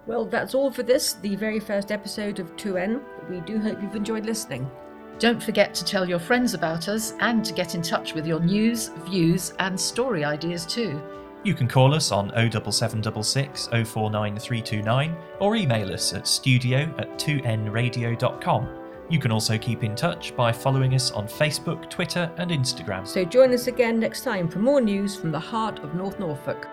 Well, 0.06 0.26
that's 0.26 0.54
all 0.54 0.72
for 0.72 0.84
this, 0.84 1.14
the 1.14 1.36
very 1.36 1.60
first 1.60 1.92
episode 1.92 2.40
of 2.40 2.56
2N. 2.58 3.02
We 3.28 3.42
do 3.42 3.58
hope 3.60 3.82
you've 3.82 3.96
enjoyed 3.96 4.28
listening. 4.28 4.70
Don't 5.18 5.42
forget 5.42 5.74
to 5.74 5.84
tell 5.84 6.08
your 6.08 6.20
friends 6.20 6.54
about 6.54 6.90
us 6.90 7.16
and 7.22 7.44
to 7.44 7.54
get 7.54 7.74
in 7.74 7.82
touch 7.82 8.14
with 8.14 8.28
your 8.28 8.40
news, 8.40 8.92
views, 9.10 9.54
and 9.58 9.80
story 9.80 10.24
ideas 10.24 10.64
too. 10.68 11.02
You 11.46 11.54
can 11.54 11.68
call 11.68 11.94
us 11.94 12.12
on 12.12 12.30
07766 12.30 13.68
049329 13.68 15.16
or 15.40 15.56
email 15.56 15.94
us 15.94 16.12
at 16.12 16.28
studio 16.28 16.92
at 16.98 17.20
2nradio.com. 17.20 18.68
You 19.12 19.20
can 19.20 19.32
also 19.32 19.56
keep 19.56 19.84
in 19.84 19.96
touch 19.96 20.36
by 20.36 20.52
following 20.52 20.96
us 20.96 21.12
on 21.12 21.28
Facebook, 21.28 21.88
Twitter, 21.88 22.32
and 22.38 22.50
Instagram. 22.50 23.06
So 23.06 23.24
join 23.24 23.54
us 23.54 23.68
again 23.68 24.00
next 24.00 24.22
time 24.22 24.50
for 24.50 24.58
more 24.58 24.82
news 24.82 25.16
from 25.16 25.32
the 25.32 25.40
heart 25.40 25.84
of 25.84 25.94
North 25.94 26.20
Norfolk. 26.20 26.68